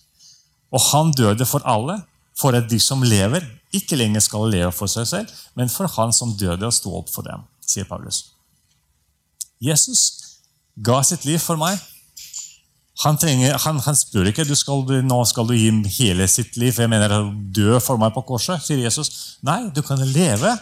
Og 0.72 0.82
han 0.92 1.14
døde 1.18 1.46
for 1.50 1.64
alle, 1.66 2.02
for 2.40 2.56
at 2.56 2.70
de 2.72 2.80
som 2.80 3.04
lever, 3.04 3.46
ikke 3.76 3.98
lenger 4.00 4.24
skal 4.24 4.50
leve 4.50 4.72
for 4.74 4.90
seg 4.92 5.08
selv, 5.08 5.32
men 5.58 5.70
for 5.70 5.90
han 5.98 6.14
som 6.16 6.34
døde 6.38 6.66
og 6.66 6.74
sto 6.74 6.94
opp 6.98 7.12
for 7.14 7.26
dem, 7.26 7.46
sier 7.66 7.88
Paulus. 7.90 8.24
Jesus 9.62 10.02
ga 10.80 11.02
sitt 11.04 11.26
liv 11.28 11.40
for 11.44 11.60
meg. 11.60 11.80
Han, 13.04 13.18
trenger, 13.20 13.56
han, 13.64 13.80
han 13.80 13.96
spør 13.96 14.28
ikke 14.32 14.48
du 14.48 14.56
skal, 14.60 14.84
nå 15.08 15.20
skal 15.28 15.48
du 15.48 15.56
gi 15.56 15.70
hele 16.00 16.28
sitt 16.28 16.58
liv 16.60 16.76
jeg 16.76 16.92
mener 16.92 17.30
dø 17.56 17.78
for 17.84 18.00
meg 18.02 18.12
på 18.16 18.26
korset, 18.28 18.64
sier 18.64 18.82
Jesus. 18.84 19.40
Nei, 19.48 19.62
du 19.76 19.82
kan 19.86 20.02
leve. 20.04 20.56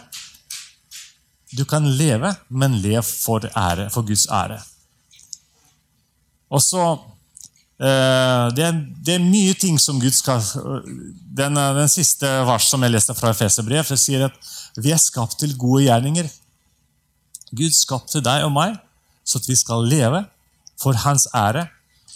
Du 1.56 1.64
kan 1.66 1.86
leve, 1.98 2.34
men 2.50 2.76
lev 2.82 3.02
for, 3.06 3.42
ære, 3.56 3.88
for 3.90 4.06
Guds 4.06 4.28
ære. 4.30 4.60
Og 6.48 6.62
så 6.64 6.82
eh, 6.92 8.44
det, 8.56 8.64
er, 8.64 8.80
det, 9.04 9.14
er, 9.18 9.24
mye 9.24 9.54
ting 9.58 9.78
som 9.80 10.00
Gud 10.00 10.14
skal 10.16 10.40
Den, 11.38 11.54
den 11.54 11.92
siste 11.92 12.28
vers 12.48 12.68
som 12.70 12.82
jeg 12.82 12.94
leste 12.94 13.16
fra 13.16 13.32
Efeserbrev, 13.34 13.94
sier 13.96 14.28
at 14.28 14.52
vi 14.78 14.92
er 14.94 15.00
skapt 15.02 15.38
til 15.40 15.56
gode 15.60 15.84
gjerninger. 15.86 16.28
Gud 17.56 17.72
skapte 17.74 18.22
deg 18.24 18.44
og 18.46 18.54
meg 18.56 18.76
så 19.28 19.40
at 19.40 19.48
vi 19.48 19.56
skal 19.58 19.84
leve 19.88 20.22
for 20.80 20.96
Hans 21.04 21.26
ære. 21.36 21.66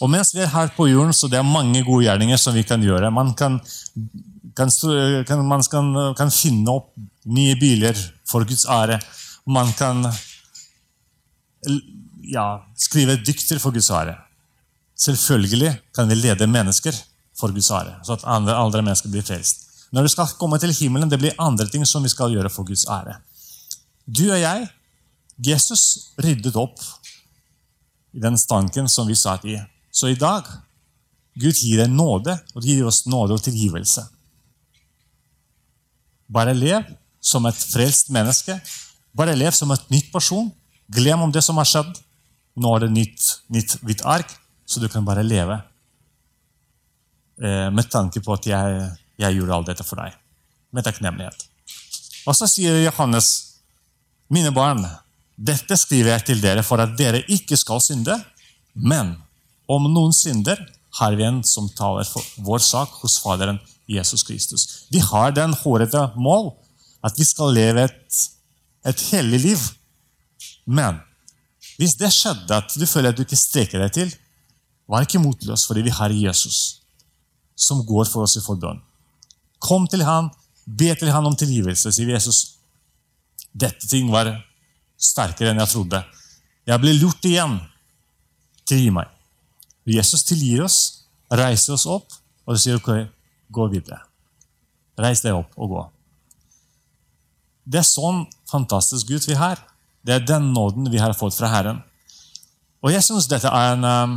Og 0.01 0.09
mens 0.09 0.33
vi 0.33 0.41
er 0.41 0.51
her 0.51 0.71
på 0.75 0.87
jorden, 0.89 1.13
så 1.13 1.29
det 1.29 1.37
er 1.37 1.45
mange 1.45 1.83
gode 1.85 2.07
gjerninger 2.07 2.39
som 2.41 2.55
vi 2.57 2.65
kan 2.65 2.81
gjøre. 2.81 3.11
Man 3.13 3.33
kan, 3.37 3.59
kan, 4.57 4.71
kan, 5.27 5.43
man 5.45 5.63
kan 6.17 6.33
finne 6.33 6.73
opp 6.73 6.89
nye 7.25 7.55
biler 7.59 7.97
for 8.29 8.47
Guds 8.49 8.65
ære. 8.65 8.97
Man 9.45 9.69
kan 9.77 10.07
ja, 12.31 12.63
skrive 12.79 13.17
dykter 13.19 13.59
for 13.59 13.75
Guds 13.75 13.89
ære. 13.91 14.15
Selvfølgelig 14.95 15.73
kan 15.95 16.09
vi 16.09 16.15
lede 16.15 16.47
mennesker 16.47 16.95
for 17.39 17.51
Guds 17.51 17.71
ære, 17.71 17.99
så 18.05 18.13
at 18.17 18.23
andre, 18.23 18.55
andre 18.55 18.81
mennesker 18.81 19.09
blir 19.11 19.25
frelst. 19.25 19.67
Når 19.93 20.07
vi 20.07 20.13
skal 20.13 20.33
komme 20.39 20.57
til 20.59 20.73
himmelen, 20.73 21.09
det 21.09 21.19
blir 21.19 21.37
andre 21.41 21.67
ting 21.69 21.85
som 21.87 22.03
vi 22.03 22.09
skal 22.09 22.33
gjøre 22.33 22.49
for 22.49 22.65
Guds 22.65 22.85
ære. 22.89 23.19
Du 24.07 24.25
og 24.31 24.39
jeg, 24.39 24.67
Jesus 25.37 26.13
ryddet 26.21 26.55
opp 26.55 26.79
i 28.13 28.21
den 28.21 28.37
stanken 28.37 28.89
som 28.89 29.07
vi 29.09 29.17
satt 29.17 29.45
i. 29.45 29.57
Så 29.91 30.09
i 30.09 30.17
dag 30.17 30.47
Gud 31.33 31.57
gir 31.57 31.81
deg 31.81 31.89
nåde, 31.89 32.35
og 32.53 32.65
gir 32.65 32.85
oss 32.85 33.05
nåde 33.09 33.37
og 33.37 33.41
tilgivelse. 33.41 34.03
Bare 36.29 36.53
lev 36.53 36.85
som 37.21 37.45
et 37.49 37.57
frelst 37.57 38.11
menneske. 38.13 38.59
Bare 39.17 39.35
lev 39.37 39.53
som 39.55 39.71
et 39.73 39.89
nytt 39.93 40.11
person. 40.13 40.51
Glem 40.93 41.25
om 41.25 41.33
det 41.33 41.41
som 41.45 41.57
har 41.57 41.69
skjedd. 41.69 41.93
Nå 42.59 42.75
er 42.75 42.85
det 42.85 42.91
nytt, 42.93 43.29
nytt 43.53 43.77
hvitt 43.81 44.03
ark, 44.05 44.29
så 44.65 44.81
du 44.81 44.87
kan 44.91 45.05
bare 45.05 45.25
leve 45.25 45.57
eh, 47.41 47.69
med 47.73 47.89
tanke 47.91 48.21
på 48.23 48.35
at 48.35 48.47
jeg, 48.49 48.83
jeg 49.21 49.39
gjorde 49.39 49.57
alt 49.57 49.71
dette 49.71 49.85
for 49.87 50.01
deg. 50.03 50.13
Med 50.73 50.85
takknemlighet. 50.85 51.47
Og 52.29 52.37
så 52.37 52.47
sier 52.49 52.83
Johannes, 52.83 53.31
mine 54.33 54.53
barn, 54.55 54.85
dette 55.35 55.77
skriver 55.77 56.13
jeg 56.15 56.27
til 56.29 56.43
dere 56.43 56.63
for 56.65 56.81
at 56.81 56.95
dere 56.97 57.23
ikke 57.31 57.57
skal 57.59 57.81
synde. 57.83 58.15
Men 58.73 59.15
om 59.69 59.89
noen 59.91 60.13
synder, 60.15 60.61
har 60.99 61.15
vi 61.17 61.25
en 61.25 61.39
som 61.41 61.69
taler 61.73 62.05
for 62.05 62.25
vår 62.45 62.61
sak 62.61 62.91
hos 63.01 63.17
Faderen 63.23 63.57
Jesus 63.89 64.23
Kristus. 64.23 64.85
Vi 64.93 65.01
har 65.01 65.33
den 65.33 65.55
hårete 65.57 66.11
mål 66.15 66.51
at 67.03 67.17
vi 67.17 67.25
skal 67.27 67.53
leve 67.55 67.87
et, 67.87 68.19
et 68.85 69.01
hellig 69.11 69.39
liv. 69.47 69.63
Men 70.65 71.01
hvis 71.79 71.95
det 71.99 72.11
skjedde 72.13 72.55
at 72.55 72.75
du 72.77 72.85
føler 72.89 73.13
at 73.13 73.17
du 73.17 73.23
ikke 73.25 73.39
strekker 73.39 73.81
deg 73.81 73.93
til, 73.95 74.13
vær 74.89 75.05
ikke 75.05 75.21
motløs, 75.21 75.65
fordi 75.67 75.85
vi 75.87 75.93
har 75.95 76.13
Jesus 76.13 76.83
som 77.55 77.83
går 77.85 78.07
for 78.09 78.25
oss 78.25 78.37
i 78.37 78.43
forbønn. 78.43 78.81
Kom 79.63 79.85
til 79.87 80.03
han, 80.05 80.29
be 80.65 80.91
til 80.97 81.11
han 81.13 81.25
om 81.27 81.35
tilgivelse, 81.37 81.91
sier 81.93 82.15
Jesus. 82.15 82.57
Dette 83.53 83.87
ting 83.87 84.09
var 84.11 84.31
sterkere 84.97 85.53
enn 85.53 85.61
jeg 85.61 85.71
trodde. 85.71 86.01
Jeg 86.67 86.81
ble 86.81 86.95
lurt 86.97 87.25
igjen. 87.27 87.59
Tilgi 88.67 88.91
meg. 88.95 89.09
Jesus 89.89 90.23
tilgir 90.27 90.63
oss, 90.65 90.77
reiser 91.31 91.75
oss 91.75 91.85
opp, 91.89 92.15
og 92.47 92.59
sier 92.59 92.79
ok, 92.79 92.89
gå 93.53 93.67
videre. 93.71 93.99
Reis 94.99 95.23
deg 95.23 95.35
opp 95.35 95.55
og 95.57 95.73
gå. 95.73 95.83
Det 97.63 97.79
er 97.81 97.87
sånn 97.87 98.23
fantastisk 98.51 99.11
Gud 99.11 99.27
vi 99.27 99.37
har. 99.39 99.59
Det 100.03 100.15
er 100.15 100.25
den 100.27 100.51
nåden 100.55 100.89
vi 100.91 100.99
har 100.99 101.15
fått 101.15 101.37
fra 101.37 101.49
Herren. 101.51 101.81
Og 102.83 102.91
jeg 102.91 103.03
synes 103.05 103.29
dette 103.31 103.47
er 103.47 103.77
en 103.77 103.85
um, 103.87 104.15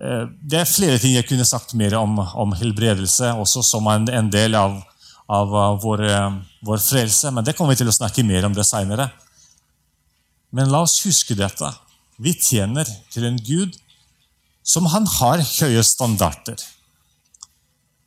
eh, 0.00 0.24
Det 0.40 0.62
er 0.62 0.70
flere 0.70 1.00
ting 1.00 1.16
jeg 1.18 1.28
kunne 1.28 1.48
sagt 1.48 1.74
mer 1.76 1.98
om, 2.00 2.16
om 2.18 2.54
helbredelse, 2.56 3.34
også 3.36 3.64
som 3.66 3.88
en, 3.92 4.08
en 4.08 4.30
del 4.32 4.56
av, 4.56 4.78
av 5.28 5.52
vår, 5.82 6.06
um, 6.08 6.40
vår, 6.64 6.80
frelse, 6.84 7.32
men 7.34 7.44
det 7.44 7.56
kommer 7.58 7.76
vi 7.76 7.82
til 7.82 7.92
å 7.92 7.98
snakke 7.98 8.24
mer 8.24 8.48
om 8.48 8.56
det 8.56 8.64
seinere. 8.68 9.10
Men 10.50 10.72
la 10.72 10.82
oss 10.86 11.02
huske 11.04 11.36
dette. 11.38 11.68
Vi 12.20 12.32
tjener 12.34 12.88
til 13.12 13.28
en 13.28 13.38
Gud 13.44 13.76
som 14.66 14.88
han 14.92 15.06
har 15.18 15.44
høye 15.44 15.84
standarder. 15.84 16.58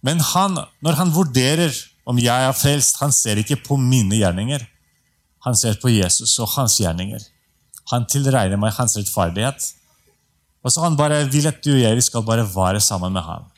Men 0.04 0.20
han, 0.34 0.58
når 0.84 1.00
han 1.00 1.14
vurderer 1.16 1.74
om 2.10 2.20
jeg 2.20 2.50
er 2.50 2.56
frelst, 2.58 3.00
han 3.00 3.14
ser 3.16 3.40
ikke 3.40 3.62
på 3.64 3.78
mine 3.80 4.18
gjerninger. 4.20 4.66
Han 5.44 5.56
ser 5.60 5.80
på 5.82 5.92
Jesus 5.92 6.38
og 6.40 6.52
hans 6.56 6.78
gjerninger. 6.80 7.22
Han 7.92 8.06
tilregner 8.08 8.60
meg 8.60 8.76
hans 8.78 8.96
rettferdighet. 8.98 9.66
Og 10.64 10.72
så 10.72 10.84
han 10.86 10.96
bare 11.00 11.26
vil 11.32 11.50
at 11.50 11.60
du 11.66 11.74
og 11.74 11.82
jeg 11.82 12.04
skal 12.06 12.24
bare 12.24 12.46
være 12.48 12.82
sammen 12.84 13.12
med 13.14 13.26
ham. 13.28 13.50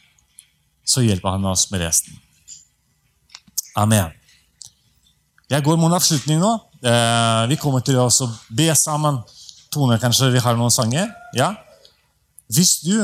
Så 0.85 1.03
hjelper 1.05 1.37
han 1.37 1.45
oss 1.49 1.67
med 1.71 1.83
resten. 1.85 2.17
Amen. 3.77 4.13
Jeg 5.49 5.61
går 5.61 5.77
mot 5.77 5.93
avslutning 5.93 6.41
nå. 6.41 6.55
Eh, 6.81 7.43
vi 7.51 7.59
kommer 7.61 7.85
til 7.85 7.99
å 8.01 8.09
be 8.49 8.71
sammen. 8.77 9.21
Tone, 9.73 9.99
kanskje 10.01 10.31
vi 10.33 10.41
har 10.41 10.57
noen 10.57 10.73
sanger? 10.73 11.11
Ja? 11.37 11.51
Hvis 12.49 12.79
du 12.85 12.95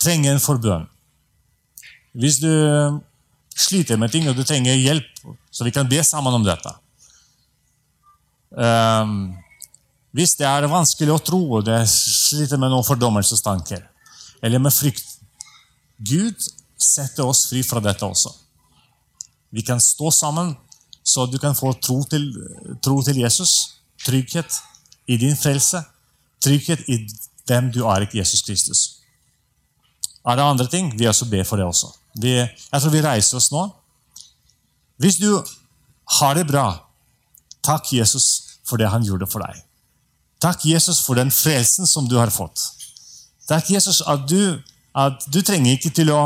trenger 0.00 0.32
en 0.32 0.40
forbønn, 0.40 0.86
hvis 2.16 2.38
du 2.40 2.50
sliter 3.58 3.98
med 4.00 4.12
ting 4.14 4.28
og 4.30 4.36
du 4.38 4.44
trenger 4.46 4.78
hjelp, 4.78 5.08
så 5.50 5.66
vi 5.66 5.74
kan 5.74 5.88
be 5.90 6.00
sammen 6.06 6.36
om 6.38 6.44
dette 6.46 6.72
um, 8.50 9.34
Hvis 10.16 10.36
det 10.38 10.46
er 10.48 10.68
vanskelig 10.70 11.14
å 11.14 11.22
tro 11.22 11.40
og 11.58 11.66
det 11.66 11.82
sliter 11.90 12.60
med 12.60 12.72
noen 12.72 12.86
fordommelsestanker 12.86 13.84
eller 14.42 14.62
med 14.62 14.72
frykt 14.72 15.18
Gud 15.98 16.36
setter 16.78 17.26
oss 17.26 17.48
fri 17.50 17.64
fra 17.66 17.82
dette 17.82 18.06
også. 18.06 18.30
Vi 19.50 19.64
kan 19.66 19.80
stå 19.82 20.12
sammen 20.14 20.54
så 21.08 21.26
du 21.26 21.38
kan 21.40 21.56
få 21.56 21.72
tro 21.80 22.02
til, 22.04 22.26
tro 22.84 23.00
til 23.02 23.22
Jesus. 23.22 23.80
Trygghet 24.04 24.60
i 25.08 25.16
din 25.16 25.36
frelse. 25.36 25.80
Trygghet 26.44 26.84
i 26.88 27.00
dem 27.48 27.70
du 27.72 27.80
er 27.88 28.04
i 28.04 28.18
Jesus 28.20 28.44
Kristus. 28.44 28.82
Er 30.28 30.36
det 30.36 30.44
andre 30.44 30.66
ting? 30.68 30.92
Vi 30.98 31.08
også 31.08 31.26
ber 31.30 31.46
for 31.48 31.56
det 31.56 31.64
også. 31.64 31.88
Vi, 32.20 32.34
jeg 32.36 32.80
tror 32.82 32.92
vi 32.92 33.02
reiser 33.02 33.40
oss 33.40 33.48
nå. 33.50 33.64
Hvis 35.00 35.16
du 35.16 35.30
har 36.18 36.36
det 36.36 36.46
bra, 36.46 36.66
takk 37.68 37.92
Jesus 37.92 38.58
for 38.68 38.80
det 38.80 38.88
han 38.92 39.04
gjorde 39.04 39.28
for 39.28 39.44
deg. 39.44 39.62
Takk 40.42 40.64
Jesus 40.68 41.00
for 41.04 41.18
den 41.18 41.30
frelsen 41.34 41.88
som 41.88 42.06
du 42.08 42.16
har 42.18 42.30
fått. 42.32 42.62
Takk 43.48 43.70
Jesus 43.72 44.02
at 44.06 44.26
du, 44.30 44.60
at 44.94 45.24
du 45.32 45.40
trenger 45.42 45.74
ikke 45.74 45.92
til 45.94 46.12
å 46.14 46.22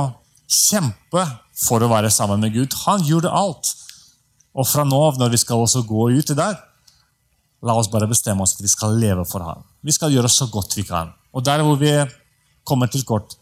kjempe 0.52 1.24
for 1.62 1.82
å 1.82 1.90
være 1.92 2.10
sammen 2.12 2.42
med 2.42 2.54
Gud. 2.54 2.74
Han 2.86 3.04
gjorde 3.06 3.32
alt. 3.32 3.72
Og 4.52 4.68
fra 4.68 4.84
nå 4.84 4.98
av, 5.06 5.18
når 5.20 5.32
vi 5.32 5.40
skal 5.40 5.62
også 5.62 5.84
gå 5.88 6.10
ut 6.12 6.32
i 6.34 6.36
dag, 6.36 6.58
la 7.62 7.76
oss 7.78 7.88
bare 7.92 8.10
bestemme 8.10 8.44
oss 8.44 8.56
at 8.58 8.64
vi 8.64 8.70
skal 8.70 8.98
leve 9.00 9.24
for 9.28 9.44
ham. 9.46 9.62
Vi 9.80 9.94
skal 9.94 10.12
gjøre 10.12 10.30
så 10.32 10.48
godt 10.52 10.76
vi 10.76 10.84
kan. 10.88 11.14
Og 11.32 11.44
der 11.46 11.62
hvor 11.64 11.78
vi 11.80 11.94
kommer 12.68 12.90
til 12.90 13.06
kort, 13.08 13.38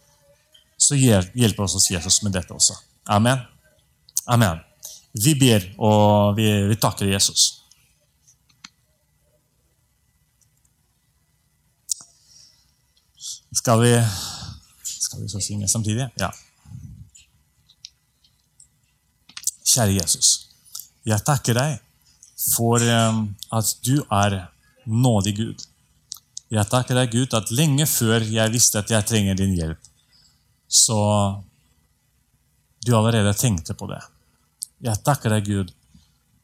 så 0.81 0.97
hjelper 0.97 1.67
oss 1.67 1.91
Jesus 1.91 2.23
med 2.23 2.37
dette 2.37 2.55
også. 2.55 2.77
Amen. 3.11 3.41
Amen. 4.31 4.61
Vi 5.17 5.35
ber, 5.35 5.65
og 5.83 6.37
vi, 6.37 6.47
vi 6.71 6.79
takker 6.79 7.11
Jesus. 7.11 7.60
Skal 13.53 13.81
vi, 13.83 13.95
skal 14.85 15.23
vi 15.23 15.29
så 15.29 15.41
synge 15.43 15.69
samtidig? 15.69 16.07
Ja. 16.21 16.31
Kjære 19.67 19.97
Jesus. 19.97 20.29
Jeg 21.07 21.23
takker 21.27 21.59
deg 21.59 21.81
for 22.55 22.83
eh, 22.83 23.19
at 23.59 23.75
du 23.87 23.97
er 24.07 24.39
nådig 24.87 25.35
Gud. 25.37 25.67
Jeg 26.51 26.67
takker 26.71 26.99
deg, 26.99 27.13
Gud, 27.13 27.35
at 27.35 27.51
lenge 27.55 27.87
før 27.87 28.25
jeg 28.27 28.55
visste 28.55 28.81
at 28.81 28.91
jeg 28.91 29.07
trenger 29.07 29.37
din 29.39 29.55
hjelp, 29.55 29.91
så 30.67 30.99
du 32.87 32.91
allerede 32.97 33.37
tenkte 33.39 33.77
på 33.79 33.87
det. 33.91 34.01
Jeg 34.83 34.99
takker 35.07 35.31
deg, 35.37 35.47
Gud, 35.47 35.71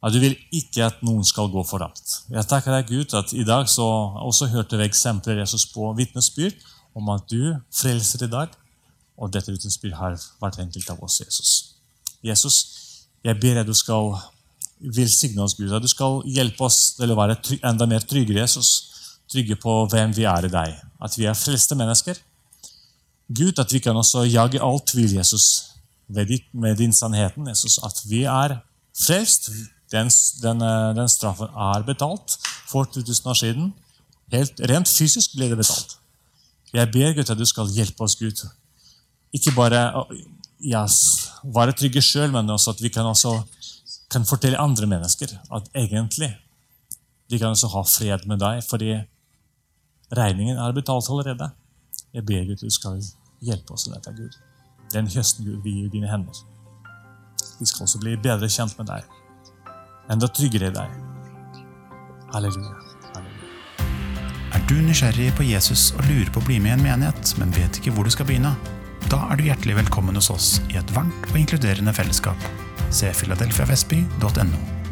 at 0.04 0.14
du 0.14 0.20
vil 0.22 0.36
ikke 0.54 0.86
at 0.86 1.02
noen 1.06 1.26
skal 1.26 1.50
gå 1.50 1.64
fortapt. 1.66 2.20
Jeg 2.30 2.46
takker 2.46 2.76
deg, 2.76 2.92
Gud, 2.92 3.16
at 3.18 3.34
i 3.34 3.46
dag 3.46 3.66
så 3.70 3.86
også 4.22 4.50
hørte 4.52 4.78
vi 4.78 4.86
eksempler 4.86 5.42
Jesus 5.42 5.66
på 5.72 5.90
vitnesbyrd 5.98 6.54
om 6.96 7.12
at 7.12 7.26
du 7.30 7.54
frelser 7.74 8.24
i 8.24 8.30
dag, 8.32 8.54
og 9.16 9.32
dette 9.32 9.52
vitnesbyrd 9.52 9.96
har 9.96 10.16
vært 10.40 10.60
enkelt 10.64 10.90
av 10.92 11.02
oss, 11.04 11.20
Jesus. 11.20 11.52
Jesus, 12.24 12.56
jeg 13.24 13.38
ber 13.40 13.60
deg 13.60 13.68
du 13.68 13.76
skal 13.76 14.14
velsigne 14.96 15.44
oss, 15.44 15.56
Gud, 15.56 15.72
at 15.72 15.84
du 15.84 15.88
skal 15.88 16.20
hjelpe 16.28 16.66
oss 16.66 16.96
til 16.98 17.12
å 17.12 17.18
være 17.18 17.38
enda 17.64 17.88
mer 17.88 18.04
tryggere, 18.04 18.42
Jesus 18.44 18.92
trygge 19.32 19.56
på 19.58 19.74
hvem 19.90 20.14
vi 20.16 20.26
er 20.28 20.46
i 20.46 20.52
deg. 20.52 20.74
At 21.02 21.16
vi 21.18 21.26
er 21.26 21.38
frelste 21.38 21.76
mennesker. 21.78 22.18
Gud, 23.26 23.58
at 23.58 23.72
vi 23.72 23.82
kan 23.82 23.96
også 23.98 24.24
jage 24.28 24.62
all 24.62 24.78
tvil, 24.86 25.16
Jesus, 25.18 25.72
med 26.06 26.76
din 26.78 26.94
sannheten. 26.94 27.48
Jesus, 27.48 27.78
at 27.82 28.02
vi 28.08 28.22
er 28.22 28.60
frelst. 29.06 29.50
Den, 29.92 30.10
den, 30.42 30.62
den, 30.96 31.08
straffen 31.08 31.46
er 31.46 31.84
betalt 31.86 32.38
for 32.66 32.84
2000 32.84 33.30
år 33.30 33.34
siden. 33.38 33.74
Helt 34.32 34.60
Rent 34.70 34.90
fysisk 34.90 35.36
ble 35.36 35.52
det 35.52 35.58
betalt. 35.60 35.98
Jeg 36.76 36.92
ber 36.92 37.14
Gud 37.16 37.30
at 37.32 37.38
du 37.38 37.46
skal 37.48 37.72
hjelpe 37.72 38.04
oss, 38.04 38.16
Gud. 38.20 38.42
Ikke 39.34 39.52
bare 39.56 39.80
yes, 40.60 40.96
være 41.44 41.74
trygge 41.76 42.02
sjøl, 42.04 42.32
men 42.34 42.50
også 42.52 42.74
at 42.74 42.82
vi 42.84 42.90
kan, 42.92 43.06
også, 43.08 43.38
kan 44.12 44.26
fortelle 44.28 44.60
andre 44.60 44.88
mennesker 44.90 45.32
at 45.56 45.70
egentlig 45.74 46.34
de 47.30 47.38
kan 47.38 47.54
også 47.54 47.70
ha 47.72 47.82
fred 47.82 48.26
med 48.26 48.38
deg. 48.42 48.62
fordi 48.70 48.94
Regningen 50.16 50.58
er 50.58 50.72
betalt 50.72 51.08
allerede. 51.10 51.50
Jeg 52.14 52.26
ber 52.26 52.44
Gud 52.44 52.52
at 52.52 52.60
du 52.60 52.70
skal 52.70 53.00
hjelpe 53.42 53.74
oss 53.74 53.88
med 53.88 53.96
dette, 53.96 54.12
Gud. 54.14 54.36
Den 54.92 55.10
høsten 55.10 55.44
Gud 55.44 55.62
vi 55.64 55.70
gir 55.80 55.90
dine 55.90 56.10
hender. 56.10 56.44
Vi 57.58 57.66
skal 57.66 57.82
også 57.88 57.98
bli 57.98 58.16
bedre 58.16 58.48
kjent 58.48 58.78
med 58.78 58.86
deg. 58.86 59.02
Enda 60.10 60.30
tryggere 60.30 60.70
i 60.70 60.76
deg. 60.76 61.00
Halleluja. 62.34 62.95
Er 64.66 64.72
du 64.74 64.82
nysgjerrig 64.82 65.28
på 65.38 65.44
Jesus 65.46 65.92
og 65.94 66.08
lurer 66.08 66.26
på 66.34 66.40
å 66.42 66.46
bli 66.48 66.56
med 66.58 66.72
i 66.72 66.74
en 66.74 66.80
menighet, 66.82 67.36
men 67.38 67.52
vet 67.54 67.76
ikke 67.78 67.92
hvor 67.94 68.02
du 68.02 68.10
skal 68.10 68.26
begynne? 68.26 68.50
Da 69.06 69.20
er 69.30 69.38
du 69.38 69.44
hjertelig 69.46 69.76
velkommen 69.78 70.18
hos 70.18 70.26
oss 70.34 70.48
i 70.72 70.80
et 70.80 70.90
varmt 70.90 71.28
og 71.30 71.38
inkluderende 71.38 71.94
fellesskap. 71.94 72.48
Se 72.90 73.12
filadelfiavestby.no. 73.14 74.85